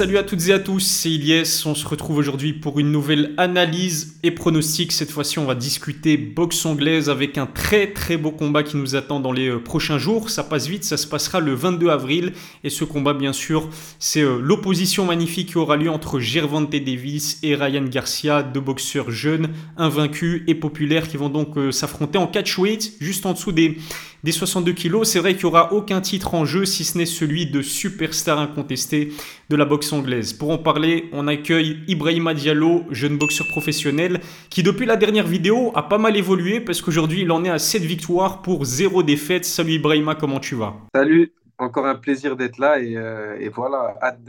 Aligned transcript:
Salut 0.00 0.16
à 0.16 0.22
toutes 0.22 0.48
et 0.48 0.54
à 0.54 0.58
tous, 0.58 0.80
c'est 0.80 1.10
Ilyes. 1.10 1.62
On 1.66 1.74
se 1.74 1.86
retrouve 1.86 2.16
aujourd'hui 2.16 2.54
pour 2.54 2.80
une 2.80 2.90
nouvelle 2.90 3.34
analyse 3.36 4.14
et 4.22 4.30
pronostic. 4.30 4.92
Cette 4.92 5.10
fois-ci, 5.10 5.38
on 5.38 5.44
va 5.44 5.54
discuter 5.54 6.16
boxe 6.16 6.64
anglaise 6.64 7.10
avec 7.10 7.36
un 7.36 7.44
très 7.44 7.92
très 7.92 8.16
beau 8.16 8.30
combat 8.30 8.62
qui 8.62 8.78
nous 8.78 8.96
attend 8.96 9.20
dans 9.20 9.30
les 9.30 9.50
euh, 9.50 9.58
prochains 9.58 9.98
jours. 9.98 10.30
Ça 10.30 10.42
passe 10.42 10.68
vite, 10.68 10.84
ça 10.84 10.96
se 10.96 11.06
passera 11.06 11.38
le 11.40 11.52
22 11.52 11.90
avril. 11.90 12.32
Et 12.64 12.70
ce 12.70 12.84
combat, 12.84 13.12
bien 13.12 13.34
sûr, 13.34 13.68
c'est 13.98 14.22
euh, 14.22 14.38
l'opposition 14.40 15.04
magnifique 15.04 15.50
qui 15.50 15.58
aura 15.58 15.76
lieu 15.76 15.90
entre 15.90 16.18
Gervante 16.18 16.70
Davis 16.70 17.38
et 17.42 17.54
Ryan 17.54 17.84
Garcia, 17.84 18.42
deux 18.42 18.60
boxeurs 18.60 19.10
jeunes, 19.10 19.50
invaincus 19.76 20.44
et 20.46 20.54
populaires 20.54 21.08
qui 21.08 21.18
vont 21.18 21.28
donc 21.28 21.58
euh, 21.58 21.72
s'affronter 21.72 22.16
en 22.16 22.26
catchweight, 22.26 22.94
juste 23.02 23.26
en 23.26 23.34
dessous 23.34 23.52
des, 23.52 23.76
des 24.24 24.32
62 24.32 24.72
kilos. 24.72 25.08
C'est 25.08 25.18
vrai 25.18 25.34
qu'il 25.34 25.44
n'y 25.46 25.50
aura 25.50 25.72
aucun 25.72 26.00
titre 26.00 26.34
en 26.34 26.44
jeu 26.44 26.64
si 26.64 26.84
ce 26.84 26.98
n'est 26.98 27.06
celui 27.06 27.46
de 27.46 27.62
superstar 27.62 28.38
incontesté 28.38 29.12
de 29.48 29.56
la 29.56 29.64
boxe 29.64 29.92
anglaise. 29.92 30.32
Pour 30.32 30.50
en 30.50 30.58
parler, 30.58 31.08
on 31.12 31.26
accueille 31.26 31.78
Ibrahima 31.88 32.34
Diallo, 32.34 32.84
jeune 32.90 33.18
boxeur 33.18 33.46
professionnel, 33.48 34.20
qui 34.48 34.62
depuis 34.62 34.86
la 34.86 34.96
dernière 34.96 35.26
vidéo 35.26 35.72
a 35.74 35.82
pas 35.82 35.98
mal 35.98 36.16
évolué 36.16 36.60
parce 36.60 36.80
qu'aujourd'hui 36.82 37.22
il 37.22 37.30
en 37.30 37.44
est 37.44 37.50
à 37.50 37.58
7 37.58 37.82
victoires 37.82 38.42
pour 38.42 38.64
0 38.64 39.02
défaite. 39.02 39.44
Salut 39.44 39.74
Ibrahima, 39.74 40.14
comment 40.14 40.40
tu 40.40 40.54
vas? 40.54 40.74
Salut, 40.94 41.32
encore 41.60 41.86
un 41.86 41.94
plaisir 41.94 42.36
d'être 42.36 42.58
là 42.58 42.80
et, 42.80 42.96
euh, 42.96 43.36
voilà, 43.54 43.94
hâte, 44.02 44.20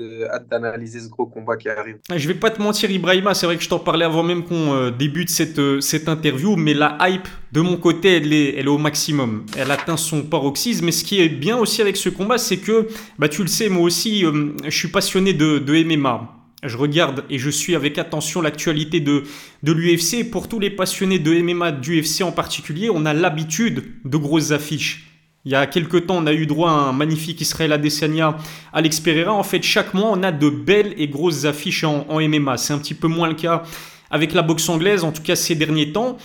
d'analyser 0.50 1.00
ce 1.00 1.10
gros 1.10 1.26
combat 1.26 1.58
qui 1.58 1.70
arrive. 1.70 1.98
Je 2.16 2.28
vais 2.28 2.34
pas 2.34 2.50
te 2.50 2.62
mentir, 2.62 2.92
Ibrahima, 2.92 3.34
c'est 3.34 3.46
vrai 3.46 3.58
que 3.58 3.64
je 3.64 3.70
t'en 3.70 3.80
parlais 3.80 4.06
avant 4.06 4.24
même 4.24 4.44
qu'on 4.44 4.74
euh, 4.74 4.92
débute 4.92 5.30
cette, 5.30 5.60
euh, 5.60 5.80
cette 5.80 6.10
interview, 6.10 6.56
mais 6.56 6.74
la 6.74 6.98
hype 7.02 7.28
de 7.52 7.62
mon 7.62 7.78
côté, 7.78 8.18
elle 8.18 8.34
est, 8.34 8.68
au 8.68 8.78
maximum. 8.78 9.46
Elle 9.58 9.72
atteint 9.72 9.98
son 9.98 10.24
paroxysme. 10.24 10.86
Mais 10.86 10.92
ce 10.92 11.04
qui 11.04 11.20
est 11.20 11.30
bien 11.30 11.58
aussi 11.58 11.82
avec 11.82 11.98
ce 11.98 12.10
combat, 12.10 12.38
c'est 12.38 12.58
que, 12.58 12.88
bah, 13.20 13.28
tu 13.28 13.42
le 13.42 13.48
sais, 13.48 13.70
moi 13.70 13.84
aussi, 13.84 14.24
je 14.64 14.78
suis 14.78 14.88
passionné 14.88 15.34
de, 15.34 15.60
de 15.60 15.84
MMA. 15.84 16.38
Je 16.64 16.78
regarde 16.78 17.26
et 17.30 17.40
je 17.40 17.50
suis 17.50 17.76
avec 17.76 17.98
attention 17.98 18.40
l'actualité 18.42 19.00
de, 19.00 19.24
de 19.64 19.72
l'UFC. 19.72 20.30
Pour 20.30 20.48
tous 20.48 20.60
les 20.60 20.70
passionnés 20.70 21.20
de 21.20 21.34
MMA, 21.34 21.72
d'UFC 21.72 22.22
en 22.22 22.32
particulier, 22.32 22.90
on 22.90 23.06
a 23.06 23.14
l'habitude 23.14 23.84
de 24.06 24.18
grosses 24.18 24.52
affiches. 24.52 25.11
Il 25.44 25.52
y 25.52 25.56
a 25.56 25.66
quelques 25.66 26.06
temps, 26.06 26.18
on 26.18 26.28
a 26.28 26.34
eu 26.34 26.46
droit 26.46 26.70
à 26.70 26.74
un 26.74 26.94
magnifique 26.94 27.42
Israël 27.42 27.74
Adesanya, 27.74 28.38
Alex 28.74 29.00
Pereira. 29.00 29.34
En 29.34 29.44
fait, 29.44 29.64
chaque 29.64 29.96
mois, 29.96 30.12
on 30.12 30.22
a 30.22 30.32
de 30.32 30.50
belles 30.50 30.94
et 30.98 31.08
grosses 31.08 31.46
affiches 31.46 31.84
en, 31.84 32.06
MMA. 32.20 32.58
C'est 32.58 32.74
un 32.74 32.78
petit 32.78 32.94
peu 32.94 33.08
moins 33.08 33.28
le 33.28 33.34
cas 33.34 33.64
avec 34.12 34.34
la 34.34 34.44
boxe 34.44 34.70
anglaise, 34.70 35.04
en 35.04 35.12
tout 35.12 35.24
cas 35.24 35.36
ces 35.36 35.56
derniers 35.56 35.92
temps. 35.92 36.18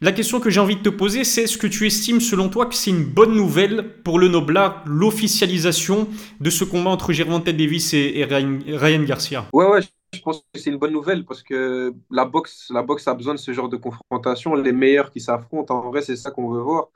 La 0.00 0.12
question 0.12 0.40
que 0.40 0.48
j'ai 0.48 0.60
envie 0.60 0.76
de 0.76 0.82
te 0.82 0.88
poser, 0.88 1.24
c'est 1.24 1.42
est-ce 1.42 1.58
que 1.58 1.66
tu 1.66 1.86
estimes, 1.86 2.20
selon 2.20 2.48
toi, 2.48 2.64
que 2.64 2.74
c'est 2.74 2.88
une 2.90 3.04
bonne 3.04 3.34
nouvelle 3.34 3.96
pour 4.02 4.18
le 4.18 4.28
Noblar, 4.28 4.82
l'officialisation 4.86 6.08
de 6.40 6.48
ce 6.48 6.64
combat 6.64 6.88
entre 6.88 7.12
Gervonta 7.12 7.52
Davis 7.52 7.92
et, 7.92 8.24
Ryan, 8.24 9.02
Garcia? 9.02 9.44
Ouais, 9.52 9.66
ouais, 9.66 9.80
je 10.14 10.20
pense 10.20 10.38
que 10.38 10.58
c'est 10.58 10.70
une 10.70 10.78
bonne 10.78 10.94
nouvelle 10.94 11.26
parce 11.26 11.42
que 11.42 11.92
la 12.10 12.24
boxe, 12.24 12.68
la 12.70 12.82
boxe 12.82 13.06
a 13.06 13.12
besoin 13.12 13.34
de 13.34 13.38
ce 13.38 13.52
genre 13.52 13.68
de 13.68 13.76
confrontation. 13.76 14.54
Les 14.54 14.72
meilleurs 14.72 15.10
qui 15.10 15.20
s'affrontent, 15.20 15.74
en 15.74 15.90
vrai, 15.90 16.00
c'est 16.00 16.16
ça 16.16 16.30
qu'on 16.30 16.50
veut 16.50 16.62
voir 16.62 16.88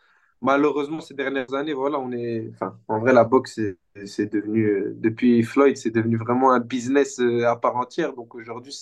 malheureusement, 0.44 1.00
ces 1.00 1.14
dernières 1.14 1.52
années, 1.54 1.72
voilà, 1.74 1.98
on 1.98 2.12
est. 2.12 2.52
En 2.88 3.00
vrai, 3.00 3.12
la 3.12 3.24
boxe, 3.24 3.60
c'est 4.06 4.32
devenu. 4.32 4.64
Euh, 4.66 4.94
depuis 4.96 5.42
Floyd, 5.42 5.76
c'est 5.76 5.90
devenu 5.90 6.16
vraiment 6.16 6.52
un 6.52 6.60
business 6.60 7.18
euh, 7.20 7.46
à 7.48 7.56
part 7.56 7.76
entière. 7.76 8.14
Donc 8.14 8.34
aujourd'hui, 8.34 8.72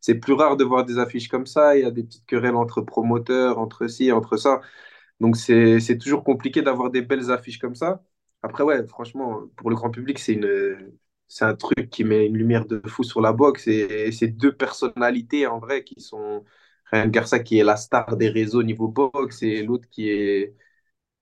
c'est 0.00 0.14
plus 0.16 0.32
rare 0.34 0.56
de 0.56 0.64
voir 0.64 0.84
des 0.84 0.98
affiches 0.98 1.28
comme 1.28 1.46
ça. 1.46 1.76
Il 1.76 1.82
y 1.82 1.84
a 1.86 1.90
des 1.90 2.04
petites 2.04 2.26
querelles 2.26 2.56
entre 2.56 2.80
promoteurs, 2.82 3.58
entre 3.58 3.86
ci, 3.88 4.12
entre 4.12 4.36
ça. 4.36 4.60
Donc 5.20 5.36
c'est 5.36 5.98
toujours 5.98 6.24
compliqué 6.24 6.62
d'avoir 6.62 6.90
des 6.90 7.02
belles 7.02 7.30
affiches 7.30 7.58
comme 7.58 7.74
ça. 7.76 8.02
Après, 8.42 8.64
ouais, 8.64 8.86
franchement, 8.88 9.42
pour 9.56 9.70
le 9.70 9.76
grand 9.76 9.90
public, 9.90 10.18
c'est 10.18 10.34
une. 10.34 10.92
C'est 11.28 11.46
un 11.46 11.54
truc 11.56 11.88
qui 11.90 12.04
met 12.04 12.26
une 12.26 12.36
lumière 12.36 12.66
de 12.66 12.82
fou 12.88 13.02
sur 13.04 13.22
la 13.22 13.32
boxe 13.32 13.66
et 13.66 14.12
c'est 14.12 14.28
deux 14.28 14.54
personnalités 14.54 15.46
en 15.46 15.58
vrai 15.60 15.82
qui 15.82 15.98
sont 16.00 16.44
Ryan 16.92 17.08
Garcia 17.08 17.38
qui 17.38 17.58
est 17.58 17.64
la 17.64 17.76
star 17.76 18.16
des 18.18 18.28
réseaux 18.28 18.62
niveau 18.62 18.88
boxe 18.88 19.42
et 19.42 19.62
l'autre 19.62 19.88
qui 19.90 20.10
est 20.10 20.54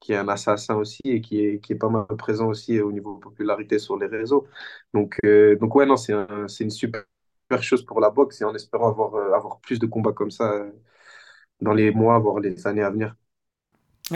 qui 0.01 0.13
est 0.13 0.17
un 0.17 0.29
assassin 0.29 0.77
aussi 0.77 1.01
et 1.05 1.21
qui 1.21 1.45
est, 1.45 1.61
qui 1.61 1.73
est 1.75 1.77
pas 1.77 1.89
mal 1.91 2.07
présent 2.19 2.49
aussi 2.49 2.81
au 2.81 2.93
niveau 2.93 3.17
popularité 3.19 3.79
sur 3.79 3.99
les 3.99 4.07
réseaux. 4.07 4.47
Donc, 4.95 5.19
euh, 5.25 5.57
donc 5.57 5.75
ouais, 5.75 5.87
non, 5.87 5.97
c'est 5.97 6.13
un, 6.15 6.47
une 6.61 6.71
super 6.71 7.05
chose 7.61 7.85
pour 7.85 8.01
la 8.01 8.11
boxe 8.11 8.41
et 8.41 8.45
en 8.45 8.55
espérant 8.55 8.89
avoir, 8.91 9.15
euh, 9.15 9.33
avoir 9.35 9.61
plus 9.61 9.79
de 9.79 9.87
combats 9.87 10.13
comme 10.13 10.31
ça 10.31 10.53
euh, 10.53 10.73
dans 11.61 11.75
les 11.75 11.91
mois, 11.93 12.19
voire 12.19 12.41
les 12.41 12.67
années 12.67 12.83
à 12.83 12.91
venir. 12.91 13.15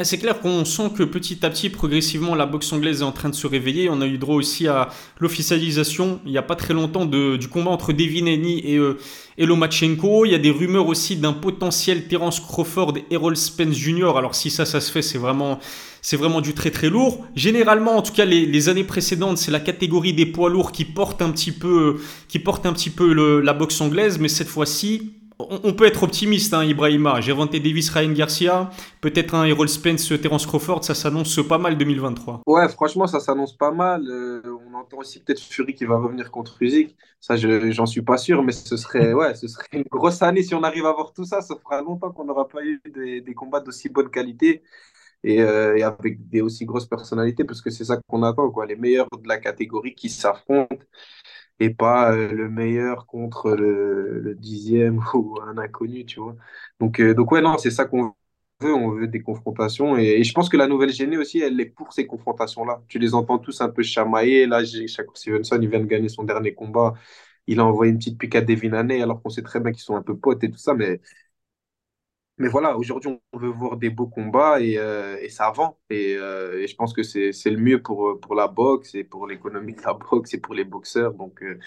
C'est 0.03 0.19
clair 0.19 0.41
qu'on 0.41 0.65
sent 0.65 0.91
que 0.97 1.05
petit 1.05 1.47
à 1.47 1.51
petit, 1.51 1.71
progressivement, 1.71 2.35
la 2.35 2.47
boxe 2.47 2.73
anglaise 2.73 3.03
est 3.03 3.05
en 3.05 3.13
train 3.13 3.29
de 3.29 3.35
se 3.35 3.47
réveiller. 3.47 3.89
On 3.89 4.01
a 4.01 4.07
eu 4.07 4.19
droit 4.19 4.35
aussi 4.35 4.67
à 4.67 4.89
l'officialisation, 5.21 6.19
il 6.25 6.33
n'y 6.33 6.39
a 6.39 6.43
pas 6.43 6.57
très 6.57 6.75
longtemps, 6.75 7.07
du 7.07 7.49
combat 7.49 7.71
entre 7.71 7.93
Devin 7.93 8.27
Haney 8.27 8.61
et, 8.65 8.77
euh, 8.77 8.99
et 9.39 9.47
Lomachenko. 9.47 10.25
Il 10.25 10.33
y 10.33 10.35
a 10.35 10.39
des 10.39 10.51
rumeurs 10.51 10.89
aussi 10.89 11.15
d'un 11.15 11.33
potentiel 11.33 12.09
Terence 12.09 12.41
Crawford 12.41 12.95
et 12.99 13.15
Errol 13.15 13.37
Spence 13.37 13.77
Jr. 13.77 14.17
Alors 14.17 14.35
si 14.35 14.51
ça, 14.51 14.65
ça 14.65 14.81
se 14.81 14.91
fait, 14.91 15.01
c'est 15.01 15.19
vraiment, 15.19 15.61
c'est 16.03 16.17
vraiment 16.17 16.41
du 16.41 16.55
très 16.55 16.73
très 16.73 16.91
lourd. 16.91 17.25
Généralement, 17.37 17.97
en 17.97 18.03
tout 18.03 18.13
cas, 18.13 18.25
les, 18.25 18.69
années 18.69 18.83
précédentes, 18.83 19.39
c'est 19.39 19.53
la 19.53 19.61
catégorie 19.61 20.13
des 20.13 20.27
poids 20.27 20.51
lourds 20.51 20.73
qui 20.73 20.85
porte 20.85 21.23
un 21.23 21.31
petit 21.31 21.53
peu, 21.53 22.01
qui 22.27 22.41
porte 22.41 22.67
un 22.67 22.73
petit 22.73 22.91
peu 22.91 23.41
la 23.41 23.53
boxe 23.53 23.81
anglaise. 23.81 24.19
Mais 24.19 24.29
cette 24.29 24.49
fois-ci, 24.49 25.13
on, 25.39 25.73
peut 25.73 25.87
être 25.87 26.03
optimiste, 26.03 26.55
hein, 26.55 26.65
Ibrahima. 26.65 27.21
Gervonta 27.21 27.59
Davis, 27.59 27.91
Ryan 27.91 28.13
Garcia, 28.13 28.71
peut-être 29.01 29.35
un 29.35 29.45
Errol 29.45 29.69
Spence, 29.69 30.13
Terence 30.21 30.47
Crawford, 30.47 30.85
ça 30.85 30.95
s'annonce 30.95 31.41
pas 31.47 31.59
mal 31.59 31.77
2023. 31.77 32.43
Ouais, 32.47 32.69
franchement, 32.69 33.07
ça 33.07 33.21
s'annonce 33.21 33.57
pas 33.57 33.73
mal. 33.73 34.05
Euh, 34.09 34.43
on 34.69 34.75
entend 34.75 34.99
aussi 34.99 35.21
peut-être 35.21 35.41
Fury 35.41 35.75
qui 35.75 35.85
va 35.85 35.97
revenir 35.97 36.31
contre 36.31 36.63
Usyk. 36.63 36.97
Ça, 37.21 37.37
j'en 37.37 37.87
suis 37.87 38.03
pas 38.03 38.17
sûr, 38.17 38.43
mais 38.43 38.53
ce 38.53 38.77
serait, 38.77 39.13
ouais, 39.13 39.35
ce 39.35 39.49
serait 39.49 39.67
une 39.73 39.85
grosse 39.91 40.23
année 40.23 40.43
si 40.43 40.55
on 40.55 40.63
arrive 40.63 40.87
à 40.87 40.93
voir 40.93 41.13
tout 41.13 41.25
ça. 41.25 41.41
Ça 41.41 41.57
fera 41.57 41.81
longtemps 41.81 42.13
qu'on 42.13 42.25
n'aura 42.25 42.47
pas 42.47 42.63
eu 42.63 42.81
des, 42.87 43.35
combats 43.35 43.61
d'aussi 43.61 43.89
bonne 43.89 44.11
qualité. 44.11 44.63
Euh, 45.27 45.75
et, 45.75 45.83
avec 45.83 46.29
des 46.29 46.43
aussi 46.43 46.67
grosses 46.67 46.87
personnalités, 46.87 47.45
parce 47.45 47.63
que 47.63 47.71
c'est 47.71 47.85
ça 47.85 47.99
qu'on 48.09 48.23
attend, 48.23 48.51
quoi. 48.51 48.67
Les 48.67 48.77
meilleurs 48.77 49.09
de 49.11 49.27
la 49.27 49.39
catégorie 49.39 49.95
qui 49.95 50.11
s'affrontent 50.11 50.85
et 51.61 51.71
pas 51.71 52.13
euh, 52.13 52.33
le 52.33 52.49
meilleur 52.49 53.07
contre 53.07 53.53
le, 53.53 54.35
dixième 54.39 55.01
ou 55.15 55.39
un 55.43 55.59
inconnu, 55.59 56.05
tu 56.07 56.21
vois. 56.21 56.37
Donc, 56.81 57.01
euh, 57.01 57.15
donc 57.15 57.33
ouais, 57.33 57.41
non, 57.41 57.59
c'est 57.59 57.71
ça 57.71 57.85
qu'on 57.85 58.15
veut, 58.61 58.75
on 58.75 58.91
veut 58.91 59.09
des 59.09 59.23
confrontations. 59.23 59.97
Et, 59.97 60.25
je 60.25 60.33
pense 60.33 60.49
que 60.49 60.57
la 60.57 60.67
nouvelle 60.67 60.93
génie 60.93 61.17
aussi, 61.17 61.41
elle 61.41 61.61
est 61.61 61.67
pour 61.67 61.93
ces 61.93 62.07
confrontations-là. 62.07 62.83
Tu 62.89 62.99
les 62.99 63.15
entends 63.15 63.39
tous 63.39 63.61
un 63.61 63.69
peu 63.71 63.83
chamailler. 63.83 64.47
Là, 64.47 64.65
Shakur 64.65 65.17
Stevenson, 65.17 65.59
il 65.61 65.69
vient 65.69 65.81
de 65.81 65.87
gagner 65.87 66.09
son 66.09 66.25
dernier 66.25 66.55
combat. 66.55 66.95
Il 67.47 67.61
a 67.61 67.65
envoyé 67.65 67.93
une 67.93 67.99
petite 67.99 68.19
pique 68.19 68.35
à 68.37 68.41
Devin 68.41 68.73
Haney, 68.73 69.03
alors 69.03 69.23
qu'on 69.23 69.29
sait 69.31 69.43
très 69.43 69.61
bien 69.61 69.73
qu'ils 69.73 69.83
sont 69.83 69.97
un 69.97 70.03
peu 70.03 70.17
potes 70.17 70.43
et 70.45 70.51
tout 70.51 70.59
ça, 70.59 70.75
mais 70.75 71.01
mais 72.39 72.49
voilà, 72.49 72.77
aujourd'hui, 72.77 73.17
on 73.33 73.39
veut 73.39 73.49
voir 73.49 73.77
des 73.77 73.91
beaux 73.91 74.09
combats 74.09 74.61
et, 74.61 74.77
euh, 74.77 75.17
ça 75.29 75.53
vend. 75.53 75.79
Et, 75.89 76.17
euh, 76.17 76.61
et, 76.63 76.67
je 76.67 76.75
pense 76.75 76.93
que 76.93 77.03
c'est 77.05 77.31
le 77.51 77.57
mieux 77.57 77.81
pour, 77.81 78.19
pour 78.21 78.35
la 78.35 78.49
boxe 78.49 78.95
et 78.95 79.05
pour 79.05 79.27
l'économie 79.27 79.75
de 79.75 79.83
la 79.83 79.93
boxe 80.11 80.35
et 80.35 80.39
pour 80.39 80.55
les 80.55 80.65
boxeurs. 80.65 81.15
Donc, 81.15 81.43
euh, 81.43 81.59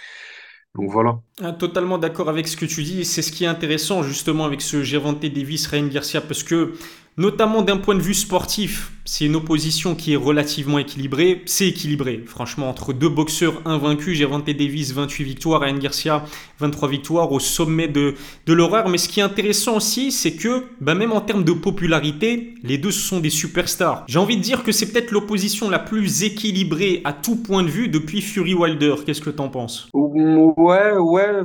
donc 0.75 0.91
voilà. 0.91 1.22
Ah, 1.41 1.53
totalement 1.53 1.97
d'accord 1.97 2.28
avec 2.28 2.47
ce 2.47 2.57
que 2.57 2.66
tu 2.66 2.83
dis. 2.83 3.05
C'est 3.05 3.22
ce 3.22 3.31
qui 3.31 3.45
est 3.45 3.47
intéressant 3.47 4.03
justement 4.03 4.44
avec 4.44 4.61
ce 4.61 4.83
Gervonta 4.83 5.29
Davis, 5.29 5.67
Ryan 5.67 5.88
Garcia, 5.88 6.19
parce 6.19 6.44
que 6.44 6.73
Notamment 7.19 7.63
d'un 7.63 7.78
point 7.78 7.95
de 7.95 8.00
vue 8.00 8.13
sportif, 8.13 8.91
c'est 9.03 9.25
une 9.25 9.35
opposition 9.35 9.95
qui 9.95 10.13
est 10.13 10.17
relativement 10.17 10.78
équilibrée. 10.78 11.41
C'est 11.47 11.67
équilibré, 11.67 12.22
franchement, 12.28 12.69
entre 12.69 12.94
deux 12.94 13.09
boxeurs 13.09 13.59
invaincus. 13.66 14.16
Gervonta 14.16 14.53
Davis, 14.53 14.94
28 14.94 15.23
victoires, 15.23 15.61
Ryan 15.61 15.79
Garcia, 15.79 16.23
23 16.59 16.88
victoires 16.88 17.31
au 17.31 17.39
sommet 17.39 17.88
de, 17.88 18.13
l'horreur. 18.45 18.88
Mais 18.88 19.00
ce 19.00 19.09
qui 19.09 19.19
est 19.19 19.23
intéressant 19.23 19.78
aussi, 19.78 20.11
c'est 20.11 20.35
que 20.35 20.66
bah, 20.79 20.93
même 20.93 21.11
en 21.11 21.22
termes 21.22 21.43
de 21.43 21.53
popularité, 21.53 22.53
les 22.61 22.78
deux 22.78 22.91
sont 22.91 23.20
des 23.20 23.31
superstars. 23.31 24.05
J'ai 24.08 24.20
envie 24.20 24.37
de 24.37 24.43
dire 24.43 24.61
que 24.61 24.72
c'est 24.72 24.91
peut-être 24.91 25.09
l'opposition 25.09 25.72
la 25.72 25.79
plus 25.79 26.22
équilibrée 26.22 27.02
à 27.03 27.13
tout 27.13 27.37
point 27.37 27.63
de 27.63 27.70
vue 27.70 27.87
depuis 27.87 28.22
Fury 28.22 28.53
Wilder. 28.53 28.93
Qu'est-ce 29.03 29.22
que 29.22 29.31
tu 29.31 29.41
en 29.41 29.49
penses? 29.49 29.90
Ouais, 29.91 30.91
ouais. 30.96 31.41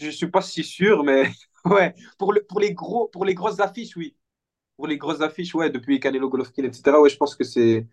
Je 0.00 0.10
suis 0.10 0.26
pas 0.26 0.40
si 0.40 0.64
sûr, 0.64 1.04
mais 1.04 1.30
ouais. 1.64 1.94
Pour, 2.18 2.32
les 2.32 2.74
gros, 2.74 3.06
pour 3.06 3.24
les 3.24 3.34
grosses 3.34 3.60
affiches, 3.60 3.96
oui 3.96 4.16
pour 4.80 4.88
les 4.88 4.96
grosses 4.98 5.20
affiches, 5.20 5.54
ouais, 5.54 5.68
depuis 5.70 6.00
Canelo 6.00 6.30
Golovkin, 6.30 6.64
etc., 6.64 7.00
ouais, 7.02 7.10
je 7.10 7.16
pense 7.18 7.36
que 7.36 7.44
c'est 7.44 7.86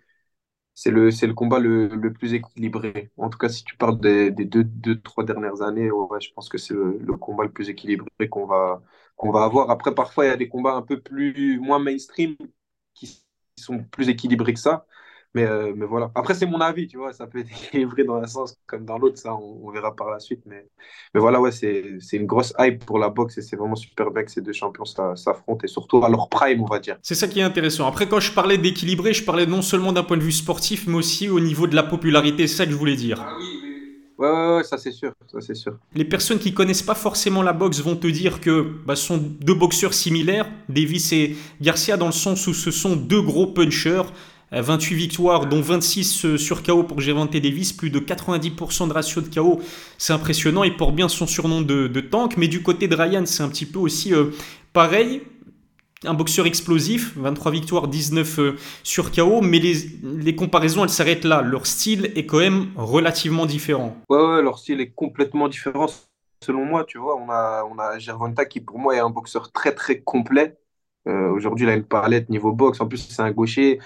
c'est 0.76 0.92
le, 0.92 1.12
c'est 1.12 1.28
le 1.28 1.34
combat 1.34 1.60
le, 1.60 1.88
le, 1.88 2.14
plus 2.14 2.34
équilibré. 2.34 3.12
En 3.18 3.30
tout 3.30 3.38
cas, 3.40 3.50
si 3.50 3.64
tu 3.64 3.76
parles 3.78 4.00
des, 4.00 4.32
des 4.32 4.46
deux, 4.46 4.64
deux, 4.64 5.02
trois 5.02 5.26
dernières 5.26 5.62
années, 5.64 5.92
ouais, 5.92 6.22
je 6.22 6.32
pense 6.34 6.50
que 6.50 6.58
c'est 6.60 6.74
le, 6.76 7.18
combat 7.18 7.44
le 7.46 7.52
plus 7.52 7.70
équilibré 7.70 8.30
qu'on 8.30 8.46
va, 8.46 8.82
qu'on 9.18 9.32
va 9.32 9.44
avoir. 9.46 9.72
Après, 9.72 9.96
parfois, 9.96 10.26
il 10.26 10.30
y 10.30 10.32
a 10.32 10.38
des 10.38 10.50
combats 10.50 10.74
un 10.76 10.84
peu 10.84 11.02
plus, 11.02 11.60
moins 11.60 11.80
mainstream 11.80 12.36
qui 12.94 13.24
sont 13.58 13.84
plus 13.84 14.10
équilibrés 14.10 14.54
que 14.54 14.60
ça. 14.60 14.86
Mais, 15.34 15.44
euh, 15.44 15.74
mais 15.76 15.86
voilà. 15.86 16.12
Après, 16.16 16.34
c'est 16.34 16.46
mon 16.46 16.60
avis, 16.62 16.88
tu 16.88 16.98
vois. 16.98 17.14
Ça 17.14 17.28
peut 17.28 17.40
être 17.40 17.52
équilibré 17.66 18.04
dans 18.04 18.16
un 18.16 18.28
sens 18.28 18.58
comme 18.66 18.86
dans 18.86 18.98
l'autre. 18.98 19.18
Ça, 19.18 19.36
on, 19.36 19.70
verra 19.72 19.96
par 19.96 20.10
la 20.10 20.20
suite. 20.20 20.42
Mais, 20.46 20.66
mais 21.14 21.20
voilà, 21.20 21.40
ouais, 21.40 21.52
c'est 21.52 22.00
une 22.14 22.26
grosse 22.26 22.54
hype 22.60 22.86
pour 22.86 23.00
la 23.00 23.10
boxe 23.10 23.38
et 23.38 23.42
c'est 23.42 23.56
vraiment 23.56 23.76
super 23.76 24.12
bien 24.12 24.24
que 24.24 24.32
ces 24.32 24.42
deux 24.42 24.54
champions 24.54 24.86
s'affrontent 24.86 25.64
et 25.64 25.68
surtout 25.68 26.04
à 26.04 26.10
leur 26.10 26.30
prime, 26.30 26.62
on 26.62 26.66
va 26.66 26.80
dire. 26.80 26.98
C'est 27.02 27.16
ça 27.16 27.28
qui 27.28 27.40
est 27.40 27.44
intéressant. 27.44 27.88
Après, 27.88 28.08
quand 28.08 28.20
je 28.20 28.32
parlais 28.32 28.58
d'équilibré, 28.58 29.14
je 29.14 29.24
parlais 29.24 29.46
non 29.46 29.62
seulement 29.62 29.94
d'un 29.94 30.04
point 30.04 30.18
de 30.18 30.24
vue 30.24 30.32
sportif, 30.32 30.88
mais 30.88 30.96
aussi 30.96 31.30
au 31.30 31.40
niveau 31.40 31.68
de 31.68 31.76
la 31.76 31.84
popularité. 31.84 32.48
C'est 32.48 32.58
ça 32.58 32.66
que 32.66 32.72
je 32.72 32.78
voulais 32.78 32.96
dire. 32.96 33.24
Ah 33.26 33.36
oui, 33.38 33.68
Ouais, 34.18 34.56
ouais, 34.56 34.64
ça 34.64 34.80
c'est 34.80 34.92
sûr, 34.92 35.14
ça 35.32 35.42
c'est 35.42 35.54
sûr. 35.54 35.78
Les 35.94 36.04
personnes 36.04 36.40
qui 36.40 36.52
connaissent 36.52 36.82
pas 36.82 36.96
forcément 36.96 37.44
la 37.44 37.54
boxe 37.54 37.82
vont 37.82 37.96
te 37.96 38.08
dire 38.08 38.42
que 38.42 38.62
bah, 38.84 38.96
ce 38.96 39.06
sont 39.06 39.18
deux 39.18 39.54
boxeurs 39.54 39.94
similaires, 39.94 40.50
Davis 40.70 41.12
et 41.12 41.38
Garcia, 41.62 41.98
dans 41.98 42.08
le 42.08 42.12
sens 42.12 42.48
où 42.48 42.54
ce 42.54 42.72
sont 42.72 42.96
deux 42.96 43.22
gros 43.22 43.46
punchers. 43.46 44.02
28 44.52 44.94
euh, 44.94 44.98
victoires, 44.98 45.46
dont 45.46 45.62
26 45.62 46.26
euh, 46.26 46.38
sur 46.38 46.64
KO 46.64 46.84
pour 46.84 47.00
Gervonta 47.00 47.40
Davis, 47.40 47.74
plus 47.74 47.90
de 47.90 48.00
90% 48.00 48.88
de 48.88 48.94
ratio 48.94 49.22
de 49.22 49.34
KO, 49.34 49.60
c'est 49.98 50.14
impressionnant. 50.14 50.64
Il 50.64 50.76
porte 50.76 50.96
bien 50.96 51.10
son 51.10 51.28
surnom 51.28 51.62
de, 51.62 52.02
tank, 52.02 52.38
mais 52.38 52.48
du 52.48 52.62
côté 52.62 52.88
de 52.88 52.96
Ryan, 52.96 53.26
c'est 53.26 53.44
un 53.44 53.50
petit 53.50 53.66
peu 53.66 53.80
aussi 53.80 54.14
euh, 54.14 54.32
pareil 54.74 55.22
un 56.04 56.14
boxeur 56.14 56.46
explosif, 56.46 57.18
23 57.18 57.52
victoires, 57.52 57.88
19 57.88 58.40
euh, 58.40 58.56
sur 58.84 59.12
KO, 59.12 59.42
mais 59.42 59.60
les, 59.60 60.36
comparaisons, 60.36 60.84
elles 60.84 60.90
s'arrêtent 60.90 61.26
là. 61.26 61.42
Leur 61.42 61.66
style 61.66 62.12
est 62.16 62.26
quand 62.26 62.40
même 62.40 62.68
relativement 62.76 63.46
différent. 63.46 63.98
Ouais, 64.10 64.22
ouais, 64.22 64.42
leur 64.42 64.60
style 64.60 64.80
est 64.82 64.92
complètement 64.92 65.48
différent. 65.48 65.88
Selon 66.44 66.66
moi, 66.66 66.84
tu 66.84 67.00
vois, 67.00 67.16
on 67.18 67.30
a, 67.30 67.64
on 67.66 68.00
Gervonta 68.00 68.46
qui, 68.46 68.62
pour 68.62 68.78
moi, 68.78 68.96
est 68.96 69.00
un 69.00 69.10
boxeur 69.10 69.52
très, 69.52 69.74
très 69.74 70.02
complet. 70.02 70.58
Euh, 71.08 71.32
aujourd'hui, 71.32 71.66
il 71.66 71.70
a 71.70 71.76
une 71.76 72.26
niveau 72.30 72.52
boxe. 72.52 72.80
En 72.80 72.88
plus, 72.88 72.98
c'est 72.98 73.22
un 73.22 73.32
gaucher. 73.32 73.80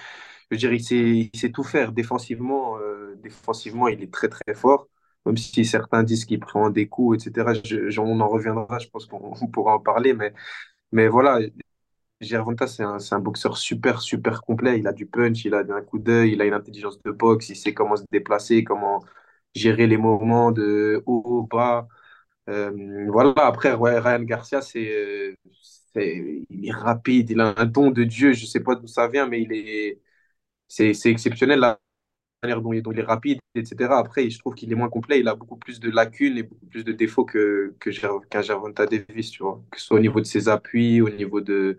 Je 0.52 0.68
il 0.68 0.84
sait, 0.84 0.96
il 0.96 1.30
sait 1.34 1.50
tout 1.50 1.64
faire. 1.64 1.92
Défensivement, 1.92 2.78
euh, 2.78 3.14
défensivement, 3.22 3.88
il 3.88 4.02
est 4.02 4.12
très, 4.12 4.28
très 4.28 4.54
fort. 4.54 4.88
Même 5.26 5.36
si 5.36 5.64
certains 5.64 6.02
disent 6.02 6.24
qu'il 6.24 6.40
prend 6.40 6.70
des 6.70 6.88
coups, 6.88 7.26
etc. 7.26 7.52
on 7.98 8.20
en 8.20 8.28
reviendra, 8.28 8.78
je 8.78 8.88
pense 8.88 9.06
qu'on 9.06 9.46
pourra 9.48 9.74
en 9.76 9.80
parler. 9.80 10.14
Mais, 10.14 10.34
mais 10.92 11.08
voilà, 11.08 11.40
Gervonta, 12.20 12.66
c'est 12.66 12.82
un, 12.84 13.18
boxeur 13.20 13.56
super, 13.56 14.00
super 14.00 14.42
complet. 14.42 14.78
Il 14.78 14.86
a 14.86 14.92
du 14.92 15.06
punch, 15.06 15.44
il 15.44 15.54
a 15.54 15.60
un 15.60 15.82
coup 15.82 15.98
d'œil, 15.98 16.32
il 16.32 16.42
a 16.42 16.44
une 16.46 16.54
intelligence 16.54 17.00
de 17.02 17.10
boxe, 17.12 17.48
il 17.50 17.56
sait 17.56 17.74
comment 17.74 17.96
se 17.96 18.04
déplacer, 18.12 18.64
comment 18.64 19.02
gérer 19.54 19.86
les 19.86 19.96
mouvements 19.96 20.52
de 20.52 21.02
haut, 21.06 21.48
bas. 21.50 21.88
Euh, 22.48 23.06
voilà, 23.10 23.34
après, 23.36 23.74
Ryan 23.74 24.22
Garcia, 24.22 24.62
c'est, 24.62 25.36
il 25.96 26.66
est 26.68 26.72
rapide, 26.72 27.30
il 27.30 27.40
a 27.40 27.54
un 27.56 27.66
don 27.66 27.90
de 27.90 28.04
Dieu, 28.04 28.32
je 28.32 28.42
ne 28.42 28.46
sais 28.48 28.60
pas 28.60 28.74
d'où 28.76 28.86
ça 28.86 29.08
vient, 29.08 29.26
mais 29.28 29.42
il 29.42 29.52
est, 29.52 30.00
c'est, 30.72 31.10
exceptionnel 31.10 31.60
la 31.60 31.78
manière 32.42 32.62
dont, 32.62 32.72
il 32.72 32.98
est 32.98 33.02
rapide, 33.02 33.38
etc. 33.54 33.92
Après, 33.92 34.28
je 34.30 34.38
trouve 34.38 34.54
qu'il 34.54 34.72
est 34.72 34.74
moins 34.74 34.88
complet, 34.88 35.20
il 35.20 35.28
a 35.28 35.34
beaucoup 35.34 35.56
plus 35.56 35.80
de 35.80 35.90
lacunes 35.90 36.38
et 36.38 36.42
beaucoup 36.42 36.66
plus 36.66 36.84
de 36.84 36.92
défauts 36.92 37.24
que, 37.24 37.74
que 37.78 37.90
qu'un 38.26 38.42
Gervonta 38.42 38.86
Davis, 38.86 39.30
tu 39.30 39.42
vois, 39.42 39.62
que 39.70 39.78
ce 39.78 39.86
soit 39.86 39.98
au 39.98 40.00
niveau 40.00 40.20
de 40.20 40.26
ses 40.26 40.48
appuis, 40.48 41.00
au 41.02 41.10
niveau 41.10 41.40
de, 41.40 41.76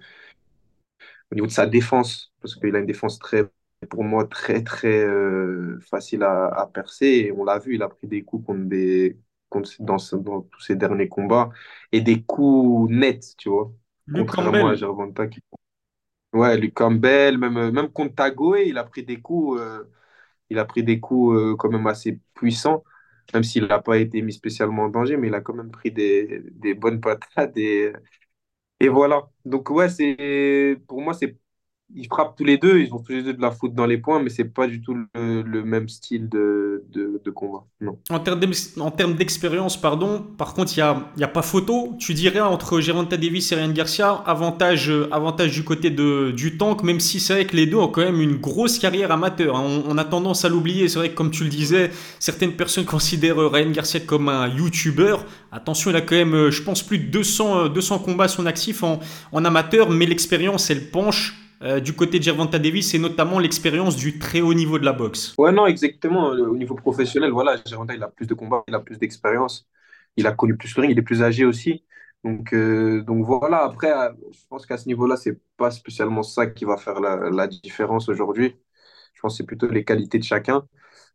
au 1.31 1.36
niveau 1.36 1.48
de 1.48 1.51
sa 1.51 1.66
défense, 1.66 2.31
parce 2.42 2.56
qu'il 2.56 2.75
a 2.75 2.80
une 2.80 2.86
défense 2.86 3.18
très, 3.19 3.50
pour 3.90 4.04
moi, 4.04 4.25
très, 4.25 4.63
très 4.63 5.04
euh, 5.04 5.80
facile 5.89 6.24
à, 6.24 6.69
percer. 6.74 7.07
Et 7.07 7.31
on 7.31 7.44
l'a 7.44 7.60
vu, 7.60 7.75
il 7.75 7.81
a 7.81 7.89
pris 7.89 8.07
des 8.07 8.24
coups 8.24 8.46
contre 8.46 8.66
des, 8.66 9.18
contre, 9.50 9.72
dans, 9.80 9.98
dans, 10.19 10.42
tous 10.42 10.62
ses 10.62 10.75
derniers 10.75 11.10
combats 11.10 11.50
et 11.92 12.01
des 12.01 12.22
coups 12.22 12.92
nets, 12.92 13.36
tu 13.38 13.50
vois. 13.50 13.74
contrairement 14.13 14.68
à 14.68 14.75
Gervonta 14.75 15.28
qui. 15.28 15.42
Ouais, 16.33 16.57
Luc 16.57 16.74
Campbell, 16.74 17.38
même, 17.38 17.69
même 17.71 17.89
contre 17.91 18.15
Tagoe, 18.15 18.57
il 18.65 18.77
a 18.80 18.83
pris 18.83 19.03
des 19.03 19.21
coups, 19.21 19.59
euh, 19.62 19.83
il 20.50 20.59
a 20.59 20.65
pris 20.65 20.83
des 20.83 21.00
coups 21.00 21.38
euh, 21.38 21.56
quand 21.57 21.69
même 21.69 21.88
assez 21.88 22.19
puissants, 22.35 22.83
même 23.33 23.44
s'il 23.44 23.65
n'a 23.68 23.80
pas 23.81 23.97
été 24.00 24.21
mis 24.24 24.33
spécialement 24.33 24.83
en 24.85 24.89
danger, 24.89 25.18
mais 25.18 25.27
il 25.30 25.35
a 25.35 25.41
quand 25.41 25.53
même 25.56 25.71
pris 25.71 25.91
des, 25.91 26.41
des 26.51 26.74
bonnes 26.75 27.01
patates 27.01 27.57
et 27.57 27.94
et 28.81 28.89
voilà. 28.89 29.30
Donc, 29.45 29.69
ouais, 29.71 29.89
c'est 29.89 30.77
pour 30.88 31.01
moi, 31.01 31.13
c'est 31.15 31.38
ils 31.95 32.07
frappent 32.07 32.36
tous 32.36 32.44
les 32.44 32.57
deux, 32.57 32.80
ils 32.80 32.94
ont 32.94 33.00
tous 33.00 33.12
les 33.12 33.24
deux 33.24 33.34
de 33.34 33.42
la 33.42 33.51
faute 33.51 33.74
dans 33.74 33.86
les 33.86 33.98
points, 33.98 34.22
mais 34.22 34.30
c'est 34.30 34.45
pas 34.45 34.68
du 34.68 34.81
tout 34.81 34.95
le, 35.13 35.63
même 35.63 35.88
style 35.90 36.30
de, 36.30 36.84
de, 36.92 37.30
combat. 37.31 37.66
Non. 37.81 37.98
En 38.10 38.92
termes 38.92 39.16
d'expérience, 39.16 39.80
pardon, 39.80 40.25
par 40.38 40.54
contre, 40.54 40.74
il 40.75 40.78
n'y 40.78 40.84
a, 40.84 41.12
y 41.18 41.24
a 41.24 41.28
pas 41.28 41.42
photo. 41.42 41.95
Tu 42.00 42.13
dirais 42.13 42.40
entre 42.40 42.80
Gervonta 42.80 43.18
Davis 43.18 43.51
et 43.51 43.56
Ryan 43.56 43.72
Garcia, 43.72 44.12
avantage, 44.25 44.92
avantage 45.12 45.51
du 45.51 45.63
côté 45.63 45.90
de, 45.90 46.31
du 46.31 46.57
tank, 46.57 46.84
même 46.84 47.00
si 47.00 47.19
c'est 47.19 47.34
vrai 47.34 47.45
que 47.45 47.56
les 47.56 47.66
deux 47.66 47.78
ont 47.78 47.88
quand 47.88 48.01
même 48.01 48.22
une 48.22 48.38
grosse 48.38 48.80
carrière 48.80 49.12
amateur. 49.12 49.56
Hein. 49.56 49.84
On, 49.88 49.98
a 49.98 50.06
tendance 50.06 50.46
à 50.46 50.50
l'oublier. 50.50 50.88
C'est 50.88 51.00
vrai 51.00 51.10
que, 51.10 51.16
comme 51.16 51.31
tu 51.31 51.44
le 51.44 51.50
disais, 51.50 51.92
certaines 52.19 52.54
personnes 52.54 52.86
considèrent 52.94 53.38
Ryan 53.38 53.72
Garcia 53.72 54.00
comme 54.00 54.30
un 54.30 54.48
YouTuber. 54.48 55.16
Attention, 55.51 55.92
il 55.92 55.96
a 55.96 56.01
quand 56.01 56.16
même, 56.16 56.50
je 56.50 56.62
pense, 56.63 56.84
plus 56.84 56.98
de 56.98 57.06
200, 57.06 57.69
200 57.69 58.00
combats 58.00 58.25
à 58.25 58.28
son 58.28 58.46
actif 58.46 58.84
en 58.84 59.46
amateur, 59.46 59.89
mais 59.89 60.06
l'expérience, 60.06 60.69
elle 60.69 60.89
penche 60.89 61.43
euh, 61.63 61.80
du 61.80 61.94
côté 61.94 62.19
de 62.19 62.24
Gervonta 62.24 62.60
Davis, 62.60 62.92
c'est 62.92 63.00
notamment 63.00 63.39
l'expérience 63.39 63.95
du 63.95 64.19
très 64.19 64.42
haut 64.42 64.54
niveau 64.54 64.80
de 64.80 64.86
la 64.86 64.92
boxe. 64.92 65.33
Ouais, 65.38 65.51
non, 65.51 65.65
exactement. 65.65 66.27
Au 66.30 66.57
niveau 66.57 66.75
professionnel, 66.75 67.31
voilà, 67.31 67.56
Gervonta, 67.65 67.94
a 67.94 68.07
plus 68.10 68.27
de 68.27 68.33
combats, 68.33 68.63
il 68.68 68.75
a 68.75 68.80
plus 68.80 68.98
d'expérience, 68.98 69.68
il 70.18 70.27
a 70.27 70.33
connu 70.33 70.57
plus 70.57 70.75
le 70.75 70.81
ring, 70.81 70.92
il 70.92 71.00
est 71.00 71.04
plus 71.04 71.24
âgé 71.24 71.45
aussi. 71.45 71.86
Donc, 72.25 72.54
euh, 72.54 73.01
donc 73.04 73.25
voilà, 73.25 73.63
après, 73.63 73.92
euh, 73.92 74.12
je 74.31 74.39
pense 74.50 74.65
qu'à 74.65 74.77
ce 74.77 74.88
niveau-là, 74.88 75.15
c'est 75.15 75.39
pas 75.57 75.71
spécialement 75.71 76.24
ça 76.24 76.48
qui 76.48 76.65
va 76.65 76.77
faire 76.77 77.00
la, 77.00 77.48
différence 77.48 78.10
aujourd'hui. 78.10 78.57
Je 79.13 79.21
pense 79.21 79.33
que 79.33 79.38
c'est 79.38 79.45
plutôt 79.45 79.68
les 79.68 79.86
qualités 79.86 80.19
de 80.19 80.24
chacun. 80.24 80.68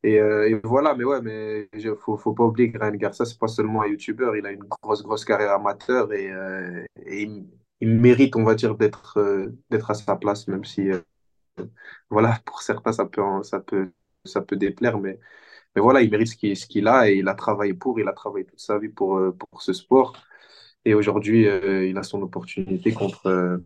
Et, 0.02 0.20
voilà, 0.64 0.94
mais 0.94 1.04
ouais, 1.04 1.20
mais 1.22 1.68
faut, 2.00 2.16
faut 2.16 2.32
pas 2.32 2.44
oublier 2.44 2.70
que 2.72 2.78
Ryan 2.78 2.92
Garcia, 2.92 3.24
c'est 3.24 3.38
pas 3.38 3.48
seulement 3.48 3.82
un 3.82 3.88
YouTuber, 3.88 4.32
il 4.38 4.46
a 4.46 4.52
une 4.52 4.64
grosse, 4.82 5.02
grosse 5.02 5.24
carrière 5.24 5.52
amateur 5.52 6.12
et, 6.12 6.30
et 7.06 7.28
il 7.80 7.90
mérite, 7.90 8.36
on 8.36 8.44
va 8.44 8.54
dire, 8.54 8.76
d'être 8.76 9.18
euh, 9.18 9.48
d'être 9.70 9.90
à 9.90 9.94
sa 9.94 10.16
place, 10.16 10.48
même 10.48 10.64
si, 10.64 10.90
euh, 10.90 11.00
voilà, 12.10 12.38
pour 12.46 12.62
certains, 12.62 12.92
ça 12.92 13.06
peut, 13.06 13.22
ça 13.42 13.60
peut, 13.60 13.92
ça 14.24 14.42
peut 14.42 14.56
déplaire, 14.56 14.98
mais, 14.98 15.18
mais 15.76 15.82
voilà, 15.82 16.02
il 16.02 16.10
mérite 16.10 16.28
ce 16.28 16.66
qu'il 16.66 16.88
a 16.88 17.10
et 17.10 17.16
il 17.16 17.28
a 17.28 17.34
travaillé 17.34 17.74
pour, 17.74 18.00
il 18.00 18.08
a 18.08 18.12
travaillé 18.12 18.46
toute 18.46 18.60
sa 18.60 18.78
vie 18.78 18.88
pour, 18.88 19.18
euh, 19.18 19.32
pour 19.32 19.62
ce 19.62 19.72
sport. 19.72 20.16
Et 20.84 20.94
aujourd'hui, 20.94 21.42
il 21.42 21.98
a 21.98 22.02
son 22.02 22.22
opportunité 22.22 22.92
contre, 22.92 23.60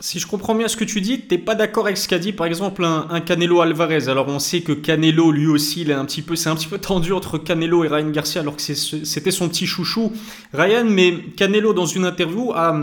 si 0.00 0.18
je 0.18 0.26
comprends 0.26 0.54
bien 0.54 0.68
ce 0.68 0.76
que 0.76 0.84
tu 0.84 1.00
dis, 1.00 1.20
t'es 1.20 1.38
pas 1.38 1.54
d'accord 1.54 1.86
avec 1.86 1.96
ce 1.96 2.08
qu'a 2.08 2.18
dit 2.18 2.32
par 2.32 2.46
exemple 2.46 2.84
un, 2.84 3.20
Canelo 3.20 3.60
Alvarez. 3.60 4.08
Alors 4.08 4.28
on 4.28 4.38
sait 4.38 4.60
que 4.60 4.72
Canelo 4.72 5.30
lui 5.30 5.46
aussi, 5.46 5.82
il 5.82 5.90
est 5.90 5.94
un 5.94 6.04
petit 6.04 6.22
peu, 6.22 6.36
c'est 6.36 6.48
un 6.48 6.56
petit 6.56 6.68
peu 6.68 6.78
tendu 6.78 7.12
entre 7.12 7.38
Canelo 7.38 7.84
et 7.84 7.88
Ryan 7.88 8.10
Garcia 8.10 8.40
alors 8.40 8.56
que 8.56 8.62
c'était 8.62 9.30
son 9.30 9.48
petit 9.48 9.66
chouchou 9.66 10.12
Ryan. 10.52 10.84
Mais 10.88 11.14
Canelo 11.36 11.72
dans 11.72 11.86
une 11.86 12.04
interview 12.04 12.52
a, 12.52 12.80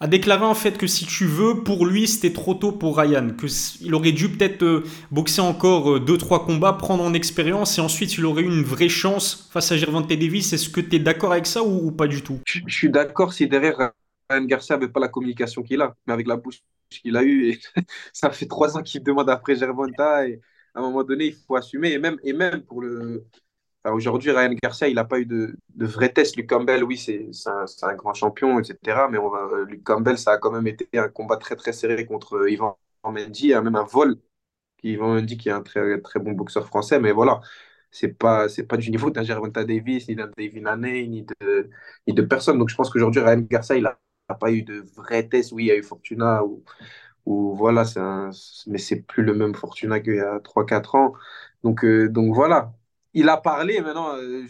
a 0.00 0.06
déclaré 0.06 0.44
en 0.44 0.54
fait 0.54 0.78
que 0.78 0.86
si 0.86 1.06
tu 1.06 1.26
veux, 1.26 1.62
pour 1.62 1.86
lui 1.86 2.06
c'était 2.06 2.32
trop 2.32 2.54
tôt 2.54 2.72
pour 2.72 2.98
Ryan, 2.98 3.30
que 3.36 3.46
il 3.80 3.94
aurait 3.94 4.12
dû 4.12 4.28
peut-être 4.28 4.62
euh, 4.62 4.84
boxer 5.10 5.40
encore 5.40 5.98
2-3 5.98 6.34
euh, 6.34 6.38
combats, 6.38 6.72
prendre 6.74 7.04
en 7.04 7.14
expérience 7.14 7.78
et 7.78 7.80
ensuite 7.80 8.14
il 8.14 8.24
aurait 8.26 8.42
eu 8.42 8.46
une 8.46 8.64
vraie 8.64 8.88
chance 8.88 9.48
face 9.52 9.72
à 9.72 9.76
Gervonta 9.76 10.14
Davis. 10.14 10.52
Est-ce 10.52 10.68
que 10.68 10.80
tu 10.80 10.96
es 10.96 10.98
d'accord 10.98 11.32
avec 11.32 11.46
ça 11.46 11.62
ou, 11.62 11.90
pas 11.90 12.06
du 12.06 12.22
tout? 12.22 12.40
Je, 12.46 12.60
je 12.66 12.74
suis 12.74 12.90
d'accord 12.90 13.32
si 13.32 13.48
derrière 13.48 13.92
Ryan 14.30 14.44
Garcia 14.44 14.76
n'avait 14.76 14.92
pas 14.92 15.00
la 15.00 15.08
communication 15.08 15.62
qu'il 15.62 15.82
a, 15.82 15.94
mais 16.06 16.12
avec 16.12 16.26
la 16.26 16.36
bouche 16.36 16.62
qu'il 16.90 17.16
a 17.16 17.22
eue, 17.22 17.50
et 17.50 17.60
ça 18.12 18.30
fait 18.30 18.46
trois 18.46 18.76
ans 18.76 18.82
qu'il 18.82 19.02
demande 19.02 19.30
après 19.30 19.56
Gervonta, 19.56 20.28
et 20.28 20.40
à 20.74 20.80
un 20.80 20.82
moment 20.82 21.04
donné, 21.04 21.26
il 21.26 21.34
faut 21.34 21.56
assumer. 21.56 21.92
Et 21.92 21.98
même, 21.98 22.18
et 22.22 22.32
même 22.32 22.62
pour 22.62 22.80
le. 22.80 23.26
Aujourd'hui, 23.86 24.30
Ryan 24.30 24.54
Garcia, 24.62 24.88
il 24.88 24.94
n'a 24.94 25.04
pas 25.04 25.20
eu 25.20 25.26
de, 25.26 25.54
de 25.74 25.86
vrai 25.86 26.10
test. 26.10 26.36
Luke 26.36 26.48
Campbell, 26.48 26.84
oui, 26.84 26.96
c'est 26.96 27.28
un, 27.46 27.66
un, 27.82 27.94
grand 27.94 28.14
champion, 28.14 28.58
etc. 28.58 29.08
Mais 29.10 29.18
on 29.18 29.28
va, 29.28 29.46
Luke 29.66 29.84
Campbell, 29.84 30.16
ça 30.16 30.32
a 30.32 30.38
quand 30.38 30.50
même 30.50 30.66
été 30.66 30.88
un 30.98 31.08
combat 31.08 31.36
très, 31.36 31.54
très 31.54 31.72
serré 31.74 32.06
contre 32.06 32.48
Ivan 32.48 32.78
Mendy, 33.04 33.52
a 33.52 33.60
même 33.60 33.76
un 33.76 33.84
vol. 33.84 34.16
Ivan 34.82 35.14
Mendy, 35.14 35.36
qui 35.38 35.48
est 35.50 35.52
un 35.52 35.62
très, 35.62 36.00
très 36.00 36.20
bon 36.20 36.32
boxeur 36.32 36.66
français, 36.66 36.98
mais 37.00 37.12
voilà 37.12 37.40
c'est 37.94 38.08
pas 38.08 38.46
pas 38.68 38.76
du 38.76 38.90
niveau 38.90 39.10
d'un 39.10 39.22
Gervonta 39.22 39.64
Davis 39.64 40.08
ni 40.08 40.16
d'un 40.16 40.28
David 40.36 40.66
Haney 40.66 41.06
ni 41.06 41.22
de 41.22 41.70
ni 42.06 42.12
de 42.14 42.22
personne 42.22 42.58
donc 42.58 42.68
je 42.68 42.74
pense 42.74 42.90
qu'aujourd'hui 42.90 43.20
Ryan 43.22 43.38
Garcia 43.48 43.76
il 43.76 43.86
a 43.86 43.98
n'a 44.28 44.34
pas 44.34 44.52
eu 44.52 44.62
de 44.62 44.80
vrai 44.96 45.28
test. 45.28 45.52
Oui, 45.52 45.64
il 45.64 45.66
y 45.68 45.70
a 45.72 45.76
eu 45.76 45.82
Fortuna, 45.82 46.42
ou 47.26 47.54
voilà, 47.56 47.84
c'est 47.84 48.00
un, 48.00 48.30
mais 48.66 48.78
c'est 48.78 49.02
plus 49.02 49.22
le 49.22 49.34
même 49.34 49.54
Fortuna 49.54 50.00
qu'il 50.00 50.16
y 50.16 50.20
a 50.20 50.40
3-4 50.40 50.94
ans. 50.94 51.14
Donc, 51.62 51.84
euh, 51.84 52.08
donc 52.08 52.34
voilà. 52.34 52.74
Il 53.14 53.28
a 53.28 53.36
parlé, 53.36 53.80
maintenant, 53.80 54.16
euh, 54.16 54.44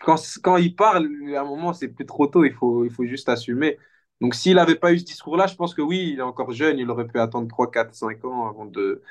quand, 0.00 0.56
il 0.56 0.74
parle, 0.74 1.08
à 1.36 1.40
un 1.42 1.44
moment, 1.44 1.72
c'est 1.74 1.88
plus 1.88 2.06
trop 2.06 2.26
tôt, 2.26 2.44
il 2.44 2.54
faut, 2.54 2.88
juste 3.04 3.28
assumer. 3.28 3.78
Donc 4.20 4.34
s'il 4.34 4.56
n'avait 4.56 4.74
pas 4.74 4.92
eu 4.92 4.98
ce 4.98 5.04
discours-là, 5.04 5.46
je 5.46 5.54
pense 5.54 5.74
que 5.74 5.82
oui, 5.82 6.10
il 6.14 6.18
est 6.18 6.22
encore 6.22 6.50
jeune, 6.52 6.78
il 6.78 6.90
aurait 6.90 7.06
pu 7.06 7.20
attendre 7.20 7.46
3, 7.48 7.70
4, 7.70 7.94
5 7.94 8.24
ans 8.24 8.48
avant 8.48 8.66
de. 8.66 9.02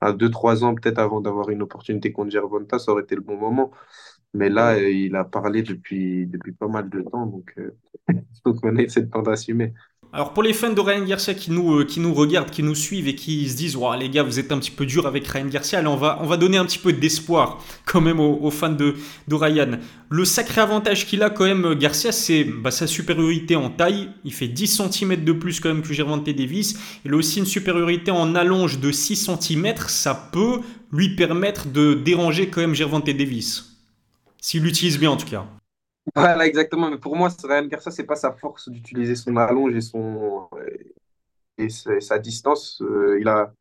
Enfin, 0.00 0.12
2, 0.14 0.30
3 0.30 0.64
ans 0.64 0.74
peut-être 0.74 0.98
avant 0.98 1.20
d'avoir 1.20 1.50
une 1.50 1.62
opportunité 1.62 2.12
contre 2.12 2.30
Gervonta, 2.30 2.78
ça 2.78 2.92
aurait 2.92 3.02
été 3.04 3.14
le 3.16 3.22
bon 3.22 3.36
moment. 3.38 3.72
Mais 4.34 4.50
là, 4.50 4.78
il 4.78 5.14
a 5.14 5.24
parlé 5.24 5.62
depuis, 5.62 6.26
depuis 6.26 6.52
pas 6.52 6.68
mal 6.68 6.90
de 6.90 7.02
temps, 7.02 7.26
donc, 7.26 7.54
euh, 7.58 7.70
donc 8.44 8.62
maintenant, 8.62 8.84
c'est 8.88 9.00
le 9.00 9.08
temps 9.08 9.22
d'assumer. 9.22 9.72
Alors 10.14 10.32
pour 10.32 10.44
les 10.44 10.52
fans 10.52 10.72
de 10.72 10.80
Ryan 10.80 11.04
Garcia 11.04 11.34
qui 11.34 11.50
nous, 11.50 11.80
euh, 11.80 11.84
qui 11.84 11.98
nous 11.98 12.14
regardent, 12.14 12.48
qui 12.48 12.62
nous 12.62 12.76
suivent 12.76 13.08
et 13.08 13.16
qui 13.16 13.48
se 13.48 13.56
disent 13.56 13.76
les 13.98 14.08
gars 14.08 14.22
vous 14.22 14.38
êtes 14.38 14.52
un 14.52 14.60
petit 14.60 14.70
peu 14.70 14.86
dur 14.86 15.08
avec 15.08 15.26
Ryan 15.26 15.46
Garcia, 15.46 15.80
allez, 15.80 15.88
on, 15.88 15.96
va, 15.96 16.20
on 16.22 16.26
va 16.26 16.36
donner 16.36 16.56
un 16.56 16.64
petit 16.64 16.78
peu 16.78 16.92
d'espoir 16.92 17.60
quand 17.84 18.00
même 18.00 18.20
aux, 18.20 18.50
fans 18.52 18.70
de, 18.70 18.94
de, 19.26 19.34
Ryan. 19.34 19.80
Le 20.10 20.24
sacré 20.24 20.60
avantage 20.60 21.08
qu'il 21.08 21.24
a 21.24 21.30
quand 21.30 21.42
même 21.46 21.74
Garcia 21.74 22.12
c'est 22.12 22.44
bah, 22.44 22.70
sa 22.70 22.86
supériorité 22.86 23.56
en 23.56 23.70
taille, 23.70 24.08
il 24.22 24.32
fait 24.32 24.46
10 24.46 24.82
cm 24.88 25.24
de 25.24 25.32
plus 25.32 25.58
quand 25.58 25.70
même 25.70 25.82
que 25.82 25.92
Gervonta 25.92 26.32
Davis, 26.32 26.78
il 27.04 27.12
a 27.12 27.16
aussi 27.16 27.40
une 27.40 27.46
supériorité 27.46 28.12
en 28.12 28.36
allonge 28.36 28.78
de 28.78 28.92
6 28.92 29.16
cm, 29.40 29.74
ça 29.88 30.14
peut 30.32 30.60
lui 30.92 31.16
permettre 31.16 31.66
de 31.66 31.94
déranger 31.94 32.50
quand 32.50 32.60
même 32.60 32.76
Gervonta 32.76 33.12
Davis. 33.12 33.73
S'il 34.44 34.62
l'utilise 34.62 34.98
bien 34.98 35.10
en 35.10 35.16
tout 35.16 35.26
cas. 35.26 35.46
Voilà, 36.14 36.46
exactement. 36.46 36.90
Mais 36.90 36.98
pour 36.98 37.16
moi, 37.16 37.30
Ryan 37.42 37.64
Garcia, 37.64 37.90
c'est 37.90 38.04
pas 38.04 38.14
sa 38.14 38.30
force 38.30 38.68
d'utiliser 38.68 39.16
son 39.16 39.34
allonge 39.38 39.74
et 39.74 39.80
son 39.80 40.50
et 41.56 41.70
sa, 41.70 42.18
distance. 42.18 42.82
Euh, 42.82 43.16
il 43.18 43.26
a 43.26 43.54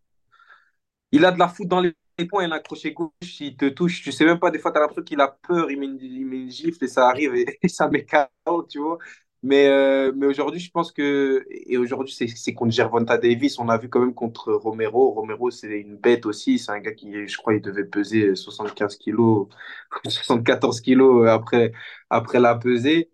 il 1.13 1.23
a 1.23 1.31
de 1.31 1.39
la 1.39 1.47
foot 1.47 1.69
dans 1.69 1.79
les 1.79 1.95
points, 2.27 2.43
il 2.43 2.51
a 2.51 2.55
un 2.55 2.59
crochet 2.59 2.91
gauche, 2.91 3.39
il 3.39 3.55
te 3.55 3.69
touche, 3.69 4.01
tu 4.01 4.11
sais 4.11 4.25
même 4.25 4.39
pas, 4.39 4.51
des 4.51 4.59
fois, 4.59 4.73
tu 4.73 4.77
as 4.77 4.81
l'impression 4.81 5.03
qu'il 5.03 5.21
a 5.21 5.29
peur, 5.29 5.71
il 5.71 5.79
met, 5.79 5.85
une, 5.85 5.99
il 6.01 6.51
gifle 6.51 6.83
et 6.83 6.89
ça 6.89 7.07
arrive 7.07 7.33
et, 7.33 7.59
et 7.61 7.67
ça 7.69 7.87
met 7.87 8.05
KO, 8.05 8.63
tu 8.63 8.79
vois. 8.79 8.97
Mais, 9.43 9.67
euh, 9.67 10.13
mais 10.15 10.25
aujourd'hui, 10.25 10.59
je 10.62 10.71
pense 10.71 10.91
que. 10.93 11.45
Et 11.50 11.77
aujourd'hui, 11.77 12.13
c'est 12.13 12.53
contre 12.53 12.71
Gervonta 12.71 13.17
Davis. 13.17 13.59
On 13.59 13.67
a 13.69 13.77
vu 13.77 13.89
quand 13.89 14.00
même 14.00 14.13
contre 14.13 14.53
Romero. 14.53 15.12
Romero, 15.12 15.51
c'est 15.51 15.79
une 15.81 15.97
bête 15.97 16.25
aussi. 16.25 16.59
C'est 16.59 16.71
un 16.71 16.79
gars 16.79 16.93
qui, 16.93 17.27
je 17.27 17.38
crois, 17.38 17.53
il 17.55 17.62
devait 17.62 17.83
peser 17.85 18.35
75 18.35 18.95
kilos, 18.95 19.50
74 20.07 20.79
kilos 20.81 21.27
après, 21.27 21.73
après 22.09 22.39
la 22.39 22.55
pesée. 22.55 23.12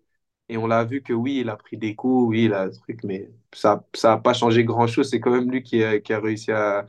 Et 0.48 0.56
on 0.56 0.66
l'a 0.66 0.84
vu 0.84 1.02
que 1.02 1.12
oui, 1.12 1.38
il 1.40 1.48
a 1.50 1.56
pris 1.56 1.76
des 1.76 1.94
coups, 1.94 2.28
oui, 2.30 2.44
il 2.46 2.54
a 2.54 2.62
un 2.62 2.70
truc, 2.70 3.04
mais 3.04 3.30
ça 3.52 3.84
n'a 4.04 4.16
pas 4.18 4.32
changé 4.34 4.64
grand-chose. 4.64 5.08
C'est 5.10 5.20
quand 5.20 5.30
même 5.30 5.50
lui 5.50 5.62
qui 5.62 5.82
a, 5.84 6.00
qui 6.00 6.12
a 6.12 6.20
réussi 6.20 6.50
à, 6.52 6.86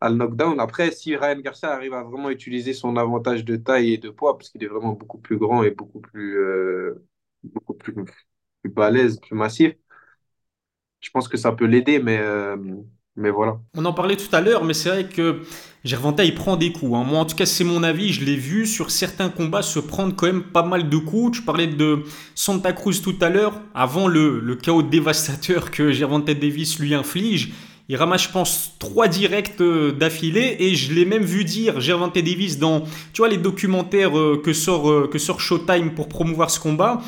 à, 0.00 0.08
le 0.10 0.16
knockdown. 0.16 0.60
Après, 0.60 0.90
si 0.92 1.16
Ryan 1.16 1.40
Garcia 1.40 1.72
arrive 1.72 1.94
à 1.94 2.02
vraiment 2.04 2.30
utiliser 2.30 2.72
son 2.74 2.96
avantage 2.96 3.44
de 3.44 3.56
taille 3.56 3.94
et 3.94 3.98
de 3.98 4.10
poids, 4.10 4.36
parce 4.38 4.50
qu'il 4.50 4.62
est 4.64 4.66
vraiment 4.68 4.92
beaucoup 4.94 5.18
plus 5.18 5.38
grand 5.38 5.62
et 5.62 5.70
beaucoup 5.72 6.00
plus, 6.00 6.38
euh, 6.38 7.06
beaucoup 7.44 7.74
plus 7.74 7.94
plus 8.62 8.72
balèze, 8.72 9.18
plus 9.20 9.36
massif, 9.36 9.72
je 11.00 11.10
pense 11.10 11.28
que 11.28 11.36
ça 11.36 11.52
peut 11.52 11.66
l'aider, 11.66 11.98
mais, 11.98 12.18
euh, 12.20 12.56
mais 13.16 13.30
voilà. 13.30 13.58
On 13.76 13.84
en 13.84 13.92
parlait 13.92 14.16
tout 14.16 14.34
à 14.34 14.40
l'heure, 14.40 14.64
mais 14.64 14.72
c'est 14.74 14.88
vrai 14.88 15.08
que 15.08 15.40
Gervonta, 15.84 16.24
il 16.24 16.34
prend 16.34 16.56
des 16.56 16.72
coups. 16.72 16.94
Hein. 16.94 17.04
Moi, 17.04 17.18
en 17.18 17.24
tout 17.24 17.34
cas, 17.34 17.44
c'est 17.46 17.64
mon 17.64 17.82
avis. 17.82 18.12
Je 18.12 18.24
l'ai 18.24 18.36
vu 18.36 18.66
sur 18.66 18.90
certains 18.90 19.28
combats 19.28 19.62
se 19.62 19.80
prendre 19.80 20.14
quand 20.14 20.26
même 20.26 20.44
pas 20.44 20.62
mal 20.62 20.88
de 20.88 20.96
coups. 20.96 21.38
Tu 21.38 21.42
parlais 21.44 21.66
de 21.66 22.04
Santa 22.34 22.72
Cruz 22.72 23.02
tout 23.02 23.16
à 23.20 23.28
l'heure, 23.28 23.60
avant 23.74 24.06
le, 24.06 24.38
le 24.38 24.54
chaos 24.54 24.82
dévastateur 24.82 25.70
que 25.70 25.90
Gervonta 25.90 26.34
Davis 26.34 26.78
lui 26.78 26.94
inflige. 26.94 27.52
Il 27.88 27.96
ramasse, 27.96 28.22
je 28.22 28.28
pense, 28.30 28.76
trois 28.78 29.08
directs 29.08 29.60
euh, 29.60 29.90
d'affilée 29.90 30.56
et 30.60 30.76
je 30.76 30.94
l'ai 30.94 31.04
même 31.04 31.24
vu 31.24 31.44
dire 31.44 31.80
Gervonta 31.80 32.22
Davis 32.22 32.58
dans, 32.58 32.82
tu 33.12 33.18
vois, 33.18 33.28
les 33.28 33.38
documentaires 33.38 34.16
euh, 34.16 34.40
que 34.42 34.52
sort, 34.52 35.10
que 35.10 35.18
sort 35.18 35.40
Showtime 35.40 35.92
pour 35.92 36.08
promouvoir 36.08 36.48
ce 36.48 36.60
combat 36.60 37.02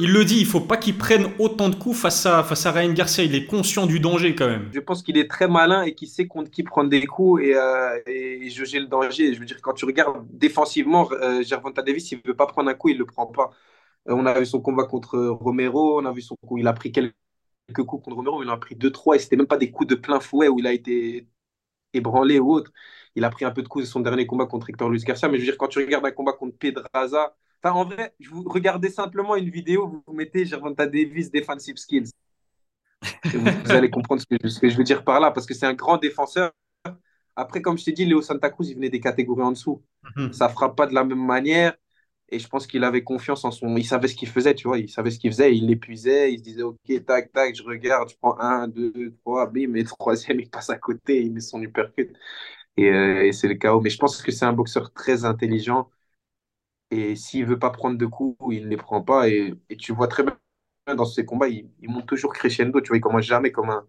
il 0.00 0.12
le 0.12 0.24
dit, 0.24 0.38
il 0.40 0.46
faut 0.46 0.60
pas 0.60 0.76
qu'il 0.76 0.96
prenne 0.96 1.28
autant 1.38 1.68
de 1.68 1.74
coups 1.74 1.98
face 1.98 2.26
à, 2.26 2.42
face 2.42 2.66
à 2.66 2.72
Ryan 2.72 2.92
Garcia. 2.92 3.24
Il 3.24 3.34
est 3.34 3.46
conscient 3.46 3.86
du 3.86 4.00
danger 4.00 4.34
quand 4.34 4.48
même. 4.48 4.70
Je 4.72 4.80
pense 4.80 5.02
qu'il 5.02 5.18
est 5.18 5.28
très 5.28 5.48
malin 5.48 5.82
et 5.82 5.94
qu'il 5.94 6.08
sait 6.08 6.26
contre 6.26 6.50
qui 6.50 6.62
prendre 6.62 6.88
des 6.88 7.04
coups 7.06 7.42
et, 7.42 7.54
euh, 7.54 8.00
et 8.06 8.48
juger 8.50 8.80
le 8.80 8.86
danger. 8.86 9.34
Je 9.34 9.40
veux 9.40 9.46
dire, 9.46 9.60
quand 9.60 9.72
tu 9.74 9.84
regardes 9.84 10.26
défensivement, 10.30 11.10
euh, 11.12 11.42
Gervonta 11.42 11.82
Davis, 11.82 12.12
il 12.12 12.20
veut 12.24 12.34
pas 12.36 12.46
prendre 12.46 12.70
un 12.70 12.74
coup, 12.74 12.88
il 12.88 12.94
ne 12.94 13.00
le 13.00 13.06
prend 13.06 13.26
pas. 13.26 13.50
Euh, 14.08 14.14
on 14.14 14.26
a 14.26 14.38
vu 14.38 14.46
son 14.46 14.60
combat 14.60 14.84
contre 14.84 15.18
Romero, 15.18 16.00
on 16.00 16.04
a 16.06 16.12
vu 16.12 16.22
son 16.22 16.36
coup, 16.46 16.58
il 16.58 16.66
a 16.68 16.72
pris 16.72 16.92
quelques 16.92 17.14
coups 17.74 18.04
contre 18.04 18.16
Romero, 18.16 18.42
il 18.42 18.50
en 18.50 18.54
a 18.54 18.58
pris 18.58 18.76
deux, 18.76 18.90
trois 18.92 19.16
et 19.16 19.18
c'était 19.18 19.36
même 19.36 19.46
pas 19.46 19.58
des 19.58 19.70
coups 19.70 19.88
de 19.88 19.94
plein 19.96 20.20
fouet 20.20 20.48
où 20.48 20.58
il 20.60 20.66
a 20.66 20.72
été 20.72 21.28
ébranlé 21.94 22.38
ou 22.38 22.52
autre. 22.52 22.72
Il 23.16 23.24
a 23.24 23.30
pris 23.30 23.44
un 23.44 23.50
peu 23.50 23.62
de 23.62 23.68
coups 23.68 23.84
de 23.86 23.90
son 23.90 24.00
dernier 24.00 24.26
combat 24.26 24.46
contre 24.46 24.70
Hector 24.70 24.88
Luis 24.90 25.00
Garcia, 25.04 25.28
mais 25.28 25.36
je 25.38 25.42
veux 25.42 25.46
dire, 25.52 25.58
quand 25.58 25.68
tu 25.68 25.78
regardes 25.80 26.06
un 26.06 26.10
combat 26.12 26.32
contre 26.32 26.56
Pedraza, 26.58 27.36
Enfin, 27.62 27.74
en 27.74 27.84
vrai, 27.84 28.14
vous 28.30 28.42
regardez 28.44 28.88
simplement 28.88 29.36
une 29.36 29.50
vidéo, 29.50 30.02
vous 30.06 30.14
mettez 30.14 30.46
Gervonta 30.46 30.86
Davis 30.86 31.30
Defensive 31.30 31.76
Skills. 31.76 32.10
vous, 33.24 33.70
allez 33.70 33.90
comprendre 33.90 34.22
ce 34.22 34.26
que, 34.58 34.68
je, 34.68 34.76
veux 34.76 34.84
dire 34.84 35.04
par 35.04 35.20
là, 35.20 35.30
parce 35.30 35.46
que 35.46 35.54
c'est 35.54 35.66
un 35.66 35.74
grand 35.74 35.98
défenseur. 35.98 36.52
Après, 37.36 37.60
comme 37.60 37.76
je 37.78 37.84
t'ai 37.84 37.92
dit, 37.92 38.04
Léo 38.06 38.22
Santa 38.22 38.50
Cruz, 38.50 38.68
il 38.68 38.74
venait 38.74 38.90
des 38.90 39.00
catégories 39.00 39.42
en 39.42 39.52
dessous. 39.52 39.82
Mhm. 40.16 40.32
Ça 40.32 40.48
ne 40.48 40.52
frappe 40.52 40.76
pas 40.76 40.86
de 40.86 40.94
la 40.94 41.04
même 41.04 41.24
manière. 41.24 41.74
Et 42.32 42.38
je 42.38 42.48
pense 42.48 42.66
qu'il 42.66 42.84
avait 42.84 43.02
confiance 43.02 43.44
en 43.44 43.50
son. 43.50 43.76
Il 43.76 43.84
savait 43.84 44.08
ce 44.08 44.14
qu'il 44.14 44.28
faisait, 44.28 44.54
tu 44.54 44.68
vois. 44.68 44.78
Il 44.78 44.88
savait 44.88 45.10
ce 45.10 45.18
qu'il 45.18 45.30
faisait. 45.30 45.54
Il 45.54 45.66
l'épuisait. 45.66 46.32
Il 46.32 46.38
se 46.38 46.44
disait, 46.44 46.62
OK, 46.62 47.04
tac, 47.04 47.32
tac, 47.32 47.54
je 47.56 47.62
regarde, 47.62 48.08
je 48.08 48.16
prends 48.16 48.38
un, 48.40 48.68
deux, 48.68 49.14
trois, 49.24 49.46
bim, 49.46 49.74
et 49.74 49.84
troisième, 49.84 50.40
il 50.40 50.48
passe 50.48 50.70
à 50.70 50.76
côté, 50.76 51.22
il 51.22 51.32
met 51.32 51.40
son 51.40 51.60
uppercut. 51.60 52.12
Et, 52.76 52.88
euh, 52.88 53.26
et 53.26 53.32
c'est 53.32 53.48
le 53.48 53.54
chaos. 53.54 53.80
Mais 53.80 53.90
je 53.90 53.98
pense 53.98 54.22
que 54.22 54.30
c'est 54.32 54.44
un 54.44 54.52
boxeur 54.52 54.92
très 54.92 55.24
intelligent 55.24 55.90
et 56.90 57.16
s'il 57.16 57.46
veut 57.46 57.58
pas 57.58 57.70
prendre 57.70 57.96
de 57.98 58.06
coups, 58.06 58.36
il 58.50 58.64
ne 58.64 58.68
les 58.68 58.76
prend 58.76 59.02
pas. 59.02 59.28
Et, 59.28 59.54
tu 59.78 59.92
vois 59.92 60.08
très 60.08 60.22
bien 60.24 60.36
dans 60.96 61.04
ces 61.04 61.24
combats, 61.24 61.48
il, 61.48 61.70
monte 61.82 62.06
toujours 62.06 62.32
crescendo. 62.32 62.80
Tu 62.80 62.88
vois, 62.88 62.96
il 62.96 63.00
commence 63.00 63.24
jamais 63.24 63.52
comme 63.52 63.70
un, 63.70 63.86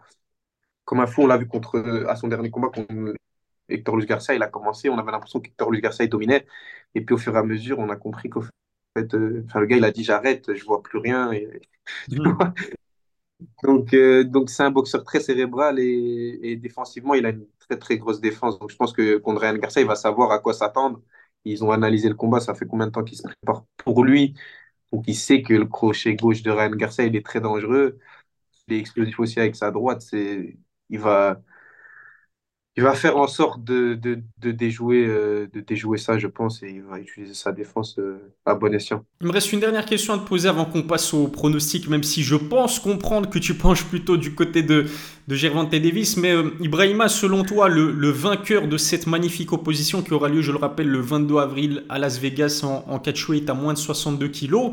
comme 0.86 1.00
un 1.00 1.08
fou. 1.08 1.24
On 1.24 1.28
l'a 1.28 1.38
vu 1.38 1.48
contre, 1.48 1.80
à 2.08 2.16
son 2.16 2.28
dernier 2.28 2.52
combat 2.52 2.70
contre 2.70 3.16
Hector 3.70 3.96
Luis 3.98 4.06
Garcia. 4.06 4.36
Il 4.36 4.44
a 4.44 4.48
commencé, 4.48 4.90
on 4.90 4.98
avait 5.00 5.12
l'impression 5.12 5.40
qu'Hector 5.40 5.72
Luis 5.72 5.82
Garcia 5.82 6.06
dominait. 6.08 6.46
Et 6.96 7.02
puis 7.02 7.16
au 7.16 7.18
fur 7.18 7.36
et 7.36 7.40
à 7.40 7.44
mesure, 7.44 7.80
on 7.80 7.90
a 7.90 7.96
compris 7.96 8.30
qu'au 8.30 8.42
fait, 8.42 9.14
euh, 9.16 9.46
le 9.56 9.66
gars, 9.66 9.78
il 9.78 9.86
a 9.86 9.92
dit 9.92 10.04
j'arrête, 10.04 10.54
je 10.54 10.66
vois 10.66 10.82
plus 10.84 11.00
rien. 11.00 11.32
Mmh. 12.10 12.38
donc, 13.64 13.94
euh, 13.96 14.24
donc 14.24 14.50
c'est 14.52 14.62
un 14.64 14.70
boxeur 14.70 15.04
très 15.04 15.20
cérébral 15.20 15.80
et, 15.80 16.40
et, 16.44 16.56
défensivement, 16.56 17.16
il 17.16 17.26
a 17.26 17.30
une 17.30 17.48
très 17.60 17.78
très 17.78 17.98
grosse 17.98 18.22
défense. 18.22 18.60
Donc 18.60 18.70
je 18.70 18.76
pense 18.76 18.94
que 18.94 19.18
contre 19.18 19.42
Ryan 19.42 19.58
Garcia, 19.58 19.82
il 19.82 19.88
va 19.88 19.96
savoir 19.96 20.32
à 20.32 20.40
quoi 20.40 20.54
s'attendre. 20.54 21.02
Ils 21.46 21.64
ont 21.64 21.72
analysé 21.72 22.10
le 22.10 22.16
combat, 22.16 22.40
ça 22.40 22.54
fait 22.56 22.66
combien 22.68 22.88
de 22.88 22.92
temps 22.92 23.04
qu'il 23.04 23.18
se 23.18 23.24
prépare 23.24 23.66
pour 23.78 24.04
lui? 24.04 24.36
Donc 24.94 25.06
il 25.08 25.16
sait 25.16 25.42
que 25.44 25.54
le 25.54 25.66
crochet 25.68 26.16
gauche 26.16 26.44
de 26.44 26.52
Ryan 26.52 26.72
Garcia, 26.72 27.06
il 27.06 27.16
est 27.16 27.26
très 27.26 27.42
dangereux. 27.42 28.00
Il 28.68 28.76
est 28.76 28.80
explosif 28.80 29.20
aussi 29.20 29.40
avec 29.40 29.56
sa 29.56 29.72
droite. 29.72 30.04
Il 30.14 31.00
va, 31.00 31.42
il 32.78 32.84
va 32.84 32.94
faire 32.94 33.18
en 33.18 33.28
sorte 33.28 33.64
de, 33.66 34.00
déjouer, 34.40 35.06
euh, 35.06 35.46
déjouer 35.68 35.98
ça, 35.98 36.18
je 36.18 36.28
pense, 36.28 36.64
et 36.64 36.70
il 36.70 36.82
va 36.84 37.00
utiliser 37.00 37.34
sa 37.34 37.52
défense 37.52 37.98
euh, 38.00 38.34
à 38.46 38.56
bon 38.56 38.74
escient. 38.74 39.04
Il 39.20 39.28
me 39.28 39.34
reste 39.34 39.52
une 39.52 39.60
dernière 39.60 39.86
question 39.86 40.14
à 40.14 40.18
te 40.18 40.26
poser 40.26 40.48
avant 40.48 40.64
qu'on 40.64 40.84
passe 40.84 41.14
au 41.14 41.28
pronostic, 41.28 41.90
même 41.90 42.04
si 42.04 42.24
je 42.24 42.36
pense 42.36 42.80
comprendre 42.80 43.30
que 43.30 43.40
tu 43.40 43.54
penches 43.56 43.84
plutôt 43.84 44.16
du 44.16 44.34
côté 44.36 44.64
de, 44.64 44.86
de 45.28 45.36
Gervonta 45.36 45.80
Davis. 45.80 46.16
Mais 46.16 46.32
euh, 46.32 46.52
Ibrahima, 46.62 47.10
selon 47.10 47.44
toi, 47.44 47.68
le, 47.68 47.92
le, 47.92 48.10
vainqueur 48.10 48.70
de 48.70 48.78
cette 48.78 49.06
magnifique 49.06 49.52
opposition 49.52 50.02
qui 50.02 50.14
aura 50.14 50.30
lieu, 50.30 50.42
je 50.42 50.54
le 50.54 50.58
rappelle, 50.58 50.88
le 50.88 51.02
22 51.02 51.38
avril 51.40 51.84
à 51.90 52.00
Las 52.00 52.20
Vegas 52.20 52.62
en, 52.64 52.86
en 52.90 53.00
catchweight 53.00 53.50
à 53.50 53.54
moins 53.54 53.74
de 53.74 53.80
62 53.80 54.30
kilos, 54.30 54.72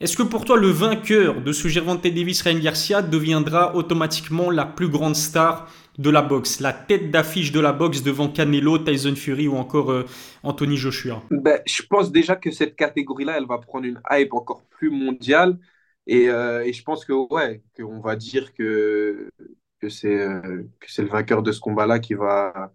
est-ce 0.00 0.16
que 0.16 0.22
pour 0.22 0.46
toi, 0.46 0.56
le 0.56 0.68
vainqueur 0.68 1.42
de 1.42 1.52
ce 1.52 1.68
Gervonta 1.68 2.08
Davis-Ryan 2.08 2.58
Garcia 2.58 3.02
deviendra 3.02 3.76
automatiquement 3.76 4.50
la 4.50 4.64
plus 4.64 4.88
grande 4.88 5.14
star 5.14 5.70
de 5.98 6.08
la 6.08 6.22
boxe, 6.22 6.60
la 6.60 6.72
tête 6.72 7.10
d'affiche 7.10 7.52
de 7.52 7.60
la 7.60 7.74
boxe 7.74 8.02
devant 8.02 8.28
Canelo, 8.28 8.78
Tyson 8.78 9.14
Fury 9.14 9.46
ou 9.46 9.56
encore 9.56 9.90
euh, 9.90 10.06
Anthony 10.42 10.78
Joshua? 10.78 11.22
Ben, 11.30 11.60
Je 11.66 11.82
pense 11.82 12.10
déjà 12.10 12.36
que 12.36 12.50
cette 12.50 12.76
catégorie-là, 12.76 13.36
elle 13.36 13.46
va 13.46 13.58
prendre 13.58 13.84
une 13.84 14.00
hype 14.10 14.32
encore 14.32 14.64
plus 14.70 14.90
mondiale. 14.90 15.58
Et, 16.06 16.30
euh, 16.30 16.64
je 16.72 16.82
pense 16.82 17.04
que 17.04 17.12
ouais, 17.12 17.62
qu'on 17.76 18.00
va 18.00 18.16
dire 18.16 18.54
que, 18.54 19.28
que 19.80 19.90
c'est 19.90 20.18
euh, 20.18 20.62
c'est 20.86 21.02
le 21.02 21.08
vainqueur 21.08 21.42
de 21.42 21.52
ce 21.52 21.60
combat-là 21.60 21.98
qui 21.98 22.14
va, 22.14 22.72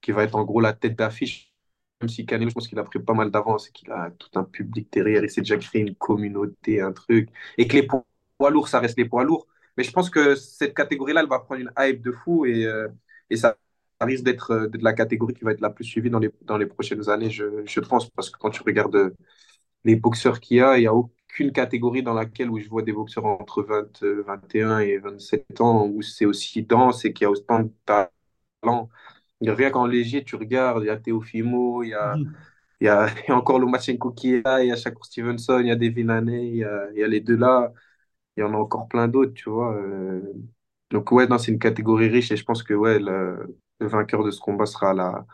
qui 0.00 0.10
va 0.12 0.24
être 0.24 0.34
en 0.34 0.44
gros 0.44 0.60
la 0.60 0.72
tête 0.72 0.96
d'affiche. 0.96 1.53
Même 2.00 2.08
si 2.08 2.26
Canelo, 2.26 2.50
je 2.50 2.54
pense 2.54 2.68
qu'il 2.68 2.78
a 2.78 2.84
pris 2.84 2.98
pas 2.98 3.14
mal 3.14 3.30
d'avance 3.30 3.68
et 3.68 3.72
qu'il 3.72 3.90
a 3.90 4.10
tout 4.18 4.28
un 4.38 4.44
public 4.44 4.88
derrière. 4.92 5.22
Il 5.24 5.30
s'est 5.30 5.40
déjà 5.40 5.56
créé 5.56 5.82
une 5.82 5.94
communauté, 5.94 6.80
un 6.80 6.92
truc. 6.92 7.30
Et 7.56 7.66
que 7.68 7.74
les 7.74 7.86
poids 7.86 8.04
lourds, 8.50 8.68
ça 8.68 8.80
reste 8.80 8.98
les 8.98 9.04
poids 9.06 9.24
lourds. 9.24 9.46
Mais 9.76 9.84
je 9.84 9.90
pense 9.92 10.10
que 10.10 10.34
cette 10.34 10.74
catégorie-là, 10.74 11.20
elle 11.22 11.28
va 11.28 11.38
prendre 11.40 11.60
une 11.60 11.72
hype 11.78 12.02
de 12.02 12.12
fou 12.12 12.46
et, 12.46 12.64
euh, 12.66 12.88
et 13.30 13.36
ça, 13.36 13.56
risque 14.00 14.24
d'être 14.24 14.50
euh, 14.52 14.68
de 14.68 14.78
la 14.84 14.92
catégorie 14.92 15.34
qui 15.34 15.44
va 15.44 15.52
être 15.52 15.60
la 15.60 15.70
plus 15.70 15.84
suivie 15.84 16.10
dans 16.10 16.18
les, 16.18 16.30
dans 16.42 16.58
les 16.58 16.66
prochaines 16.66 17.08
années, 17.08 17.30
je, 17.30 17.64
je 17.64 17.80
pense. 17.80 18.10
Parce 18.10 18.28
que 18.30 18.38
quand 18.38 18.50
tu 18.50 18.62
regardes 18.62 18.94
euh, 18.96 19.14
les 19.84 19.96
boxeurs 19.96 20.40
qu'il 20.40 20.58
y 20.58 20.60
a, 20.62 20.76
il 20.78 20.82
n'y 20.82 20.86
a 20.86 20.94
aucune 20.94 21.52
catégorie 21.52 22.02
dans 22.02 22.14
laquelle 22.14 22.50
où 22.50 22.58
je 22.58 22.68
vois 22.68 22.82
des 22.82 22.92
boxeurs 22.92 23.26
entre 23.26 23.62
20, 23.62 24.02
21 24.26 24.80
et 24.80 24.98
27 24.98 25.60
ans 25.60 25.86
où 25.86 26.02
c'est 26.02 26.26
aussi 26.26 26.62
dense 26.64 27.04
et 27.04 27.12
qu'il 27.12 27.24
y 27.24 27.28
a 27.28 27.30
autant 27.30 27.60
de 27.60 27.72
talent. 27.86 28.90
Rien 29.50 29.70
qu'en 29.70 29.86
léger, 29.86 30.24
tu 30.24 30.36
regardes, 30.36 30.82
il 30.84 30.86
y 30.86 30.90
a 30.90 30.96
Teofimo, 30.96 31.82
il 31.82 31.90
y 31.90 31.94
a. 31.94 32.16
Mhm. 32.16 32.34
Il 32.80 32.86
y, 32.86 32.88
a, 32.88 33.06
il 33.26 33.28
y 33.28 33.32
a 33.32 33.36
encore 33.36 33.60
Lomachenko 33.60 34.10
qui 34.12 34.34
est 34.34 34.44
là, 34.44 34.62
il 34.62 34.68
y 34.68 34.72
a 34.72 34.76
Shakur 34.76 35.04
Stevenson, 35.06 35.60
il 35.60 35.68
y 35.68 35.70
a 35.70 35.76
Devin 35.76 36.08
Haney, 36.08 36.48
il 36.48 36.56
y 36.56 36.64
a, 36.64 36.90
il 36.92 36.98
y 36.98 37.04
a 37.04 37.06
les 37.06 37.20
deux 37.20 37.36
là 37.36 37.72
il 38.36 38.40
y 38.40 38.42
en 38.44 38.54
a 38.54 38.56
encore 38.56 38.88
plein 38.88 39.08
d'autres, 39.08 39.34
tu 39.34 39.50
vois. 39.50 39.74
Euh. 39.76 40.22
Donc, 40.90 41.12
ouais, 41.12 41.26
c'est 41.38 41.52
une 41.52 41.58
catégorie 41.58 42.08
riche 42.08 42.30
et 42.32 42.36
je 42.36 42.44
pense 42.44 42.62
que 42.62 42.74
ouais, 42.74 42.98
le, 42.98 43.58
vainqueur 43.80 44.24
de 44.24 44.30
ce 44.30 44.40
combat 44.40 44.66
sera 44.66 44.94
la, 44.94 45.26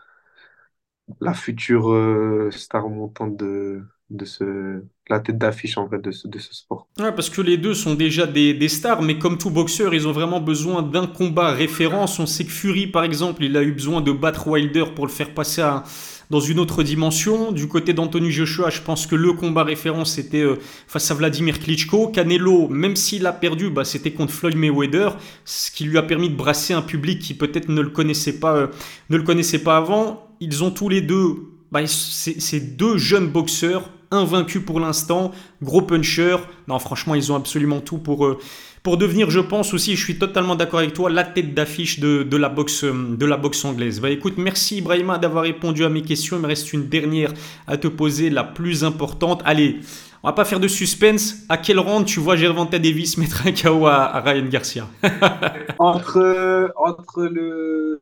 la 1.19 1.33
future 1.33 1.91
euh, 1.91 2.49
star 2.51 2.89
montante 2.89 3.35
de, 3.37 3.83
de 4.11 4.25
ce, 4.25 4.83
la 5.09 5.19
tête 5.19 5.37
d'affiche 5.37 5.77
en 5.77 5.89
fait 5.89 6.01
de 6.01 6.11
ce, 6.11 6.27
de 6.27 6.37
ce 6.37 6.53
sport. 6.53 6.87
Ouais, 6.99 7.11
parce 7.11 7.29
que 7.29 7.41
les 7.41 7.57
deux 7.57 7.73
sont 7.73 7.95
déjà 7.95 8.27
des, 8.27 8.53
des, 8.53 8.67
stars, 8.67 9.01
mais 9.01 9.17
comme 9.17 9.37
tout 9.37 9.49
boxeur, 9.49 9.93
ils 9.93 10.07
ont 10.07 10.11
vraiment 10.11 10.41
besoin 10.41 10.81
d'un 10.81 11.07
combat 11.07 11.51
référence. 11.51 12.19
On 12.19 12.25
sait 12.25 12.43
que 12.43 12.51
Fury, 12.51 12.87
par 12.87 13.03
exemple, 13.03 13.43
il 13.43 13.55
a 13.57 13.63
eu 13.63 13.71
besoin 13.71 14.01
de 14.01 14.11
battre 14.11 14.47
Wilder 14.47 14.85
pour 14.95 15.05
le 15.05 15.11
faire 15.11 15.33
passer 15.33 15.61
à, 15.61 15.83
dans 16.29 16.39
une 16.39 16.59
autre 16.59 16.83
dimension. 16.83 17.51
Du 17.51 17.67
côté 17.67 17.93
d'Anthony 17.93 18.31
Joshua, 18.31 18.69
je 18.69 18.81
pense 18.81 19.05
que 19.05 19.15
le 19.15 19.33
combat 19.33 19.63
référence 19.63 20.13
c'était 20.13 20.41
euh, 20.41 20.57
face 20.87 21.09
à 21.09 21.13
Vladimir 21.13 21.59
Klitschko. 21.59 22.07
Canelo, 22.07 22.67
même 22.67 22.95
s'il 22.95 23.25
a 23.25 23.33
perdu, 23.33 23.69
bah, 23.69 23.85
c'était 23.85 24.11
contre 24.11 24.33
Floyd 24.33 24.57
Mayweather, 24.57 25.17
ce 25.45 25.71
qui 25.71 25.85
lui 25.85 25.97
a 25.97 26.03
permis 26.03 26.29
de 26.29 26.35
brasser 26.35 26.73
un 26.73 26.81
public 26.81 27.19
qui 27.19 27.33
peut-être 27.33 27.69
ne 27.69 27.81
le 27.81 27.89
connaissait 27.89 28.39
pas, 28.39 28.55
euh, 28.55 28.67
ne 29.09 29.17
le 29.17 29.23
connaissait 29.23 29.63
pas 29.63 29.77
avant. 29.77 30.27
Ils 30.41 30.63
ont 30.63 30.71
tous 30.71 30.89
les 30.89 31.01
deux, 31.01 31.35
bah, 31.71 31.85
ces 31.85 32.59
deux 32.59 32.97
jeunes 32.97 33.27
boxeurs 33.27 33.89
invaincu 34.11 34.61
pour 34.61 34.79
l'instant, 34.79 35.31
gros 35.61 35.81
puncher. 35.81 36.37
Non, 36.67 36.79
franchement, 36.79 37.15
ils 37.15 37.31
ont 37.31 37.35
absolument 37.35 37.79
tout 37.79 37.97
pour, 37.97 38.25
euh, 38.25 38.39
pour 38.83 38.97
devenir, 38.97 39.29
je 39.29 39.39
pense 39.39 39.73
aussi, 39.73 39.95
je 39.95 40.03
suis 40.03 40.17
totalement 40.17 40.55
d'accord 40.55 40.79
avec 40.79 40.93
toi, 40.93 41.09
la 41.09 41.23
tête 41.23 41.53
d'affiche 41.53 41.99
de, 41.99 42.23
de, 42.23 42.37
la 42.37 42.49
boxe, 42.49 42.83
euh, 42.83 43.15
de 43.15 43.25
la 43.25 43.37
boxe 43.37 43.63
anglaise. 43.63 43.99
Bah 43.99 44.09
écoute, 44.09 44.35
merci 44.37 44.77
Ibrahima 44.77 45.17
d'avoir 45.17 45.43
répondu 45.43 45.83
à 45.85 45.89
mes 45.89 46.01
questions. 46.01 46.37
Il 46.37 46.41
me 46.41 46.47
reste 46.47 46.73
une 46.73 46.87
dernière 46.87 47.33
à 47.67 47.77
te 47.77 47.87
poser, 47.87 48.29
la 48.29 48.43
plus 48.43 48.83
importante. 48.83 49.41
Allez, 49.45 49.79
on 50.23 50.27
va 50.27 50.33
pas 50.33 50.45
faire 50.45 50.59
de 50.59 50.67
suspense. 50.67 51.45
À 51.49 51.57
quel 51.57 51.79
round 51.79 52.05
tu 52.05 52.19
vois 52.19 52.35
Gervonta 52.35 52.79
Davis 52.79 53.17
mettre 53.17 53.45
un 53.45 53.51
KO 53.51 53.87
à, 53.87 54.19
Ryan 54.19 54.45
Garcia? 54.45 54.87
Entre, 55.79 56.71
entre, 56.75 57.23
le, 57.23 57.99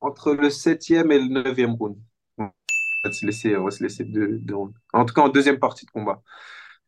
entre 0.00 0.32
le 0.32 0.48
7e 0.48 1.10
et 1.12 1.18
le 1.18 1.42
9e 1.42 1.76
round. 1.76 1.96
Se 3.10 3.26
laisser, 3.26 3.56
on 3.56 3.64
va 3.64 3.70
se 3.72 3.82
laisser 3.82 4.04
deux, 4.04 4.40
rounds. 4.54 4.74
En 4.92 5.04
tout 5.04 5.14
cas, 5.14 5.22
en 5.22 5.28
deuxième 5.28 5.58
partie 5.58 5.86
de 5.86 5.90
combat. 5.90 6.22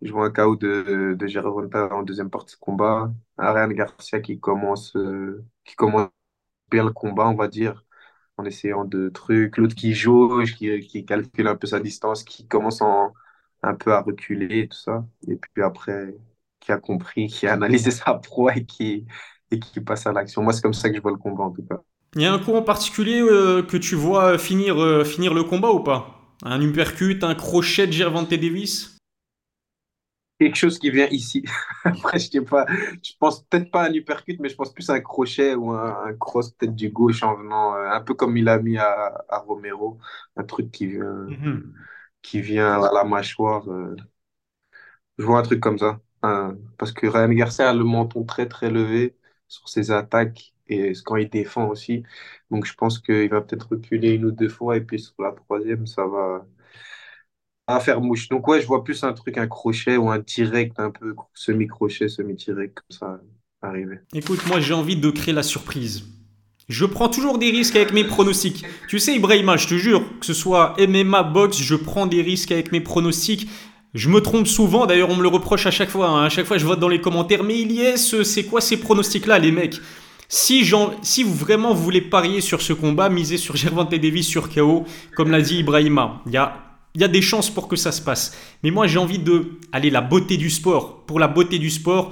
Je 0.02 0.12
vois 0.12 0.26
un 0.26 0.30
KO 0.30 0.56
de, 0.56 1.14
de 1.18 1.26
Gervonta 1.26 1.88
en 1.94 2.02
deuxième 2.04 2.30
partie 2.30 2.56
de 2.56 2.60
combat. 2.60 3.12
Ryan 3.38 3.68
Garcia 3.68 4.20
qui 4.20 4.38
commence, 4.40 4.96
euh, 4.96 5.44
qui 5.64 5.76
commence 5.76 6.10
bien 6.70 6.84
le 6.84 6.92
combat, 6.92 7.28
on 7.28 7.34
va 7.36 7.48
dire, 7.48 7.84
en 8.38 8.44
essayant 8.44 8.84
de 8.84 9.08
trucs. 9.10 9.58
L'autre 9.58 9.74
qui 9.76 9.94
jauge, 9.94 10.56
qui, 10.56 10.80
qui 10.80 11.04
calcule 11.06 11.48
un 11.48 11.56
peu 11.56 11.66
sa 11.68 11.80
distance, 11.80 12.24
qui 12.24 12.48
commence 12.48 12.82
en 12.82 13.14
un 13.62 13.74
peu 13.76 13.92
à 13.94 14.02
reculer 14.02 14.60
et 14.60 14.68
tout 14.68 14.78
ça. 14.78 15.06
Et 15.28 15.36
puis 15.36 15.62
après, 15.62 16.16
qui 16.60 16.72
a 16.72 16.78
compris, 16.78 17.28
qui 17.28 17.46
a 17.48 17.54
analysé 17.54 17.90
sa 17.92 18.14
proie 18.14 18.56
et 18.56 18.66
qui, 18.66 19.06
et 19.50 19.60
qui 19.60 19.80
passe 19.80 20.06
à 20.06 20.12
l'action. 20.12 20.42
Moi, 20.42 20.52
c'est 20.52 20.62
comme 20.62 20.74
ça 20.74 20.90
que 20.90 20.96
je 20.96 21.02
vois 21.02 21.12
le 21.12 21.18
combat 21.18 21.44
en 21.44 21.52
tout 21.52 21.64
cas. 21.66 21.82
Il 22.16 22.22
y 22.22 22.26
a 22.26 22.32
un 22.32 22.38
coup 22.38 22.54
en 22.54 22.62
particulier 22.62 23.20
euh, 23.20 23.62
que 23.62 23.76
tu 23.76 23.94
vois 23.94 24.38
finir, 24.38 24.80
euh, 24.80 25.04
finir 25.04 25.34
le 25.34 25.42
combat 25.42 25.70
ou 25.70 25.80
pas? 25.80 26.20
Un 26.44 26.60
uppercut, 26.60 27.22
un 27.22 27.34
crochet 27.34 27.86
de 27.86 27.92
Gervante 27.92 28.30
Davis? 28.30 28.96
Quelque 30.38 30.56
chose 30.56 30.78
qui 30.78 30.90
vient 30.90 31.08
ici. 31.10 31.44
Après, 31.84 32.18
je 32.18 32.30
sais 32.30 32.40
pas. 32.40 32.66
Je 33.02 33.12
pense 33.18 33.42
peut-être 33.44 33.70
pas 33.70 33.82
à 33.82 33.88
un 33.88 33.94
uppercut, 33.94 34.38
mais 34.40 34.48
je 34.48 34.56
pense 34.56 34.72
plus 34.72 34.88
à 34.90 34.94
un 34.94 35.00
crochet 35.00 35.54
ou 35.54 35.70
un, 35.72 36.12
cross 36.18 36.50
peut-être 36.52 36.74
du 36.74 36.90
gauche 36.90 37.22
en 37.22 37.36
venant, 37.36 37.74
euh, 37.76 37.88
un 37.90 38.00
peu 38.00 38.14
comme 38.14 38.36
il 38.36 38.48
a 38.48 38.58
mis 38.58 38.76
à, 38.76 39.24
à 39.28 39.38
Romero, 39.38 39.98
un 40.36 40.44
truc 40.44 40.70
qui 40.70 40.86
vient. 40.86 41.26
Mhm 41.28 41.72
qui 42.24 42.40
vient 42.40 42.82
à 42.82 42.92
la 42.92 43.04
mâchoire. 43.04 43.70
Euh, 43.70 43.94
je 45.18 45.24
vois 45.24 45.38
un 45.38 45.42
truc 45.42 45.60
comme 45.60 45.78
ça. 45.78 46.00
parce 46.78 46.92
que 46.92 47.06
Ryan 47.06 47.28
Garcia 47.32 47.68
a 47.70 47.74
le 47.74 47.84
menton 47.84 48.24
très 48.24 48.48
très 48.48 48.70
levé 48.70 49.16
sur 49.48 49.68
ses 49.68 49.90
attaques 49.90 50.53
et 50.68 50.92
quand 51.04 51.16
il 51.16 51.28
défend 51.28 51.68
aussi. 51.68 52.02
Donc 52.50 52.66
je 52.66 52.74
pense 52.74 52.98
qu'il 52.98 53.28
va 53.28 53.40
peut-être 53.40 53.68
reculer 53.70 54.12
une 54.12 54.26
ou 54.26 54.30
deux 54.30 54.48
fois 54.48 54.76
et 54.76 54.80
puis 54.80 54.98
sur 54.98 55.14
la 55.18 55.32
troisième, 55.32 55.86
ça 55.86 56.06
va, 56.06 56.46
faire 57.80 58.00
mouche. 58.00 58.28
Donc 58.28 58.46
ouais, 58.48 58.60
je 58.60 58.66
vois 58.66 58.84
plus 58.84 59.02
un 59.04 59.12
truc, 59.12 59.38
un 59.38 59.46
crochet 59.46 59.96
ou 59.96 60.10
un 60.10 60.18
direct, 60.18 60.78
un 60.78 60.90
peu 60.90 61.14
semi-crochet, 61.34 62.08
semi-direct, 62.08 62.74
comme 62.74 62.96
ça 62.96 63.20
arriver. 63.62 64.00
Écoute, 64.12 64.46
moi 64.46 64.60
j'ai 64.60 64.74
envie 64.74 64.96
de 64.96 65.10
créer 65.10 65.34
la 65.34 65.42
surprise. 65.42 66.04
Je 66.68 66.86
prends 66.86 67.08
toujours 67.08 67.38
des 67.38 67.50
risques 67.50 67.76
avec 67.76 67.92
mes 67.92 68.04
pronostics. 68.04 68.64
Tu 68.88 68.98
sais, 68.98 69.14
Ibrahima, 69.14 69.58
je 69.58 69.68
te 69.68 69.74
jure, 69.74 70.02
que 70.18 70.24
ce 70.24 70.32
soit 70.32 70.74
MMA, 70.78 71.22
boxe, 71.22 71.58
je 71.58 71.74
prends 71.74 72.06
des 72.06 72.22
risques 72.22 72.52
avec 72.52 72.72
mes 72.72 72.80
pronostics. 72.80 73.48
Je 73.92 74.08
me 74.08 74.20
trompe 74.20 74.46
souvent, 74.46 74.86
d'ailleurs 74.86 75.10
on 75.10 75.16
me 75.16 75.22
le 75.22 75.28
reproche 75.28 75.66
à 75.66 75.70
chaque 75.70 75.90
fois, 75.90 76.08
hein. 76.08 76.24
à 76.24 76.28
chaque 76.28 76.46
fois 76.46 76.58
je 76.58 76.66
vote 76.66 76.80
dans 76.80 76.88
les 76.88 77.00
commentaires, 77.00 77.44
mais 77.44 77.60
il 77.60 77.70
y 77.70 77.82
est, 77.82 77.96
c'est 77.96 78.44
quoi 78.44 78.60
ces 78.60 78.76
pronostics-là 78.76 79.38
les 79.38 79.52
mecs? 79.52 79.80
Si, 80.34 80.68
si 81.02 81.22
vous 81.22 81.32
vraiment 81.32 81.74
voulez 81.74 82.00
parier 82.00 82.40
sur 82.40 82.60
ce 82.60 82.72
combat, 82.72 83.08
misez 83.08 83.36
sur 83.36 83.54
Gervante 83.54 83.94
Davis 83.94 84.26
sur 84.26 84.52
KO, 84.52 84.84
comme 85.14 85.30
l'a 85.30 85.40
dit 85.40 85.58
Ibrahima. 85.58 86.22
Il 86.26 86.32
y 86.32 86.36
a, 86.36 86.56
il 86.96 87.00
y 87.00 87.04
a 87.04 87.08
des 87.08 87.22
chances 87.22 87.50
pour 87.50 87.68
que 87.68 87.76
ça 87.76 87.92
se 87.92 88.02
passe. 88.02 88.36
Mais 88.64 88.72
moi 88.72 88.88
j'ai 88.88 88.98
envie 88.98 89.20
de... 89.20 89.52
Allez, 89.70 89.90
la 89.90 90.00
beauté 90.00 90.36
du 90.36 90.50
sport. 90.50 91.04
Pour 91.06 91.20
la 91.20 91.28
beauté 91.28 91.60
du 91.60 91.70
sport, 91.70 92.10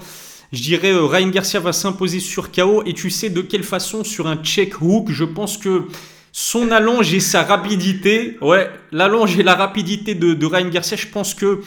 je 0.52 0.62
dirais 0.62 0.92
euh, 0.92 1.04
Ryan 1.04 1.30
Garcia 1.30 1.58
va 1.58 1.72
s'imposer 1.72 2.20
sur 2.20 2.52
KO 2.52 2.84
et 2.86 2.94
tu 2.94 3.10
sais 3.10 3.28
de 3.28 3.40
quelle 3.40 3.64
façon 3.64 4.04
sur 4.04 4.28
un 4.28 4.36
check 4.36 4.80
hook. 4.80 5.10
Je 5.10 5.24
pense 5.24 5.58
que 5.58 5.88
son 6.30 6.70
allonge 6.70 7.12
et 7.12 7.20
sa 7.20 7.42
rapidité, 7.42 8.38
ouais, 8.40 8.70
l'allonge 8.92 9.36
et 9.36 9.42
la 9.42 9.56
rapidité 9.56 10.14
de, 10.14 10.46
Ryan 10.46 10.68
Garcia, 10.68 10.96
je 10.96 11.08
pense 11.08 11.34
que 11.34 11.62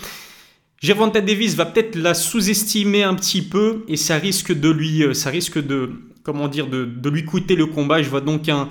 Gervonta 0.82 1.20
Davis 1.20 1.56
va 1.56 1.66
peut-être 1.66 1.98
la 1.98 2.14
sous-estimer 2.14 3.04
un 3.04 3.16
petit 3.16 3.42
peu 3.42 3.84
et 3.90 3.98
ça 3.98 4.16
risque 4.16 4.54
de 4.54 4.70
lui, 4.70 5.04
euh, 5.04 5.14
ça 5.14 5.30
risque 5.30 5.60
de, 5.62 5.92
comment 6.26 6.48
dire, 6.48 6.68
de, 6.68 6.86
de 6.86 7.10
lui 7.10 7.24
coûter 7.24 7.56
le 7.56 7.68
combat. 7.68 8.02
Je 8.02 8.10
vois 8.10 8.22
donc 8.22 8.50
un, 8.50 8.68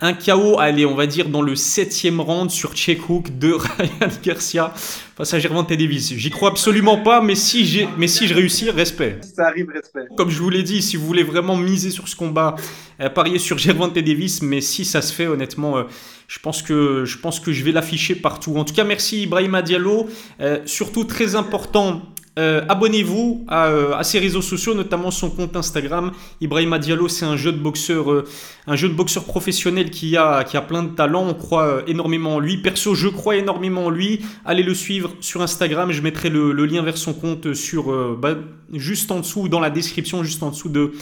un 0.00 0.12
KO, 0.12 0.58
allez, 0.58 0.84
on 0.84 0.94
va 0.94 1.06
dire 1.06 1.28
dans 1.28 1.40
le 1.40 1.54
septième 1.54 2.20
round 2.20 2.50
sur 2.50 2.74
check 2.74 3.08
hook 3.08 3.38
de 3.38 3.52
Ryan 3.78 4.10
Garcia 4.22 4.74
face 4.74 5.32
à 5.32 5.38
Gervonta 5.38 5.74
Davis. 5.74 6.12
J'y 6.14 6.30
crois 6.30 6.50
absolument 6.50 6.98
pas, 6.98 7.22
mais 7.22 7.36
si, 7.36 7.64
j'ai, 7.64 7.88
mais 7.96 8.08
si 8.08 8.26
je 8.26 8.34
réussis, 8.34 8.68
respect. 8.70 9.20
Ça 9.22 9.46
arrive, 9.46 9.68
respect. 9.70 10.06
Comme 10.16 10.28
je 10.28 10.42
vous 10.42 10.50
l'ai 10.50 10.64
dit, 10.64 10.82
si 10.82 10.96
vous 10.96 11.06
voulez 11.06 11.22
vraiment 11.22 11.56
miser 11.56 11.90
sur 11.90 12.08
ce 12.08 12.16
combat, 12.16 12.56
euh, 13.00 13.08
pariez 13.08 13.38
sur 13.38 13.56
Gervonta 13.56 14.02
Davis, 14.02 14.42
mais 14.42 14.60
si 14.60 14.84
ça 14.84 15.00
se 15.00 15.14
fait, 15.14 15.28
honnêtement, 15.28 15.78
euh, 15.78 15.84
je, 16.28 16.40
pense 16.40 16.60
que, 16.60 17.04
je 17.06 17.16
pense 17.18 17.40
que 17.40 17.52
je 17.52 17.64
vais 17.64 17.72
l'afficher 17.72 18.16
partout. 18.16 18.56
En 18.56 18.64
tout 18.64 18.74
cas, 18.74 18.84
merci 18.84 19.22
Ibrahima 19.22 19.62
Diallo. 19.62 20.08
Euh, 20.40 20.58
surtout, 20.66 21.04
très 21.04 21.36
important, 21.36 22.02
euh, 22.38 22.60
abonnez-vous 22.68 23.46
euh, 23.50 23.94
à, 23.94 24.04
ses 24.04 24.18
réseaux 24.18 24.42
sociaux, 24.42 24.74
notamment 24.74 25.10
son 25.10 25.30
compte 25.30 25.56
Instagram. 25.56 26.12
Ibrahima 26.42 26.78
Diallo, 26.78 27.08
c'est 27.08 27.24
un 27.24 27.36
jeune 27.36 27.56
boxeur, 27.56 28.12
euh, 28.12 28.24
un 28.66 28.76
jeune 28.76 28.92
boxeur 28.92 29.24
professionnel 29.24 29.90
qui 29.90 30.18
a, 30.18 30.44
plein 30.68 30.82
de 30.82 30.94
talent. 30.94 31.26
On 31.26 31.32
croit 31.34 31.82
énormément 31.86 32.34
en 32.34 32.38
lui. 32.38 32.58
Perso, 32.58 32.94
je 32.94 33.08
crois 33.08 33.36
énormément 33.36 33.86
en 33.86 33.90
lui. 33.90 34.20
Allez 34.44 34.62
le 34.62 34.74
suivre 34.74 35.14
sur 35.20 35.40
Instagram. 35.40 35.92
Je 35.92 36.02
mettrai 36.02 36.28
le, 36.28 36.52
lien 36.66 36.82
vers 36.82 36.98
son 36.98 37.14
compte 37.14 37.54
sur, 37.54 38.16
bah, 38.16 38.34
juste 38.72 39.10
en 39.10 39.20
dessous, 39.20 39.48
dans 39.48 39.60
la 39.60 39.70
description, 39.70 40.22
juste 40.22 40.42
en 40.42 40.50
dessous 40.50 40.68
de, 40.68 40.92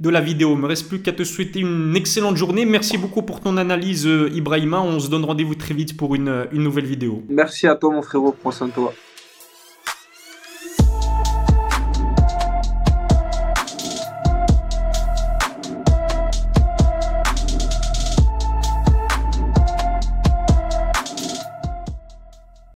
de 0.00 0.10
la 0.10 0.20
vidéo. 0.20 0.52
Il 0.52 0.58
me 0.58 0.66
reste 0.66 0.88
plus 0.88 1.00
qu'à 1.00 1.12
te 1.12 1.24
souhaiter 1.24 1.60
une 1.60 1.94
excellente 1.96 2.36
journée. 2.36 2.66
Merci 2.66 2.98
beaucoup 2.98 3.22
pour 3.22 3.40
ton 3.40 3.56
analyse, 3.56 4.04
Ibrahima. 4.34 4.82
On 4.82 5.00
se 5.00 5.08
donne 5.08 5.24
rendez-vous 5.24 5.54
très 5.54 5.72
vite 5.72 5.96
pour 5.96 6.14
une, 6.14 6.48
une 6.52 6.62
nouvelle 6.62 6.86
vidéo. 6.86 7.22
Merci 7.30 7.66
à 7.66 7.76
toi, 7.76 7.92
mon 7.92 8.02
frérot. 8.02 8.32
Prends 8.32 8.50
soin 8.50 8.66
de 8.66 8.72
toi. 8.72 8.92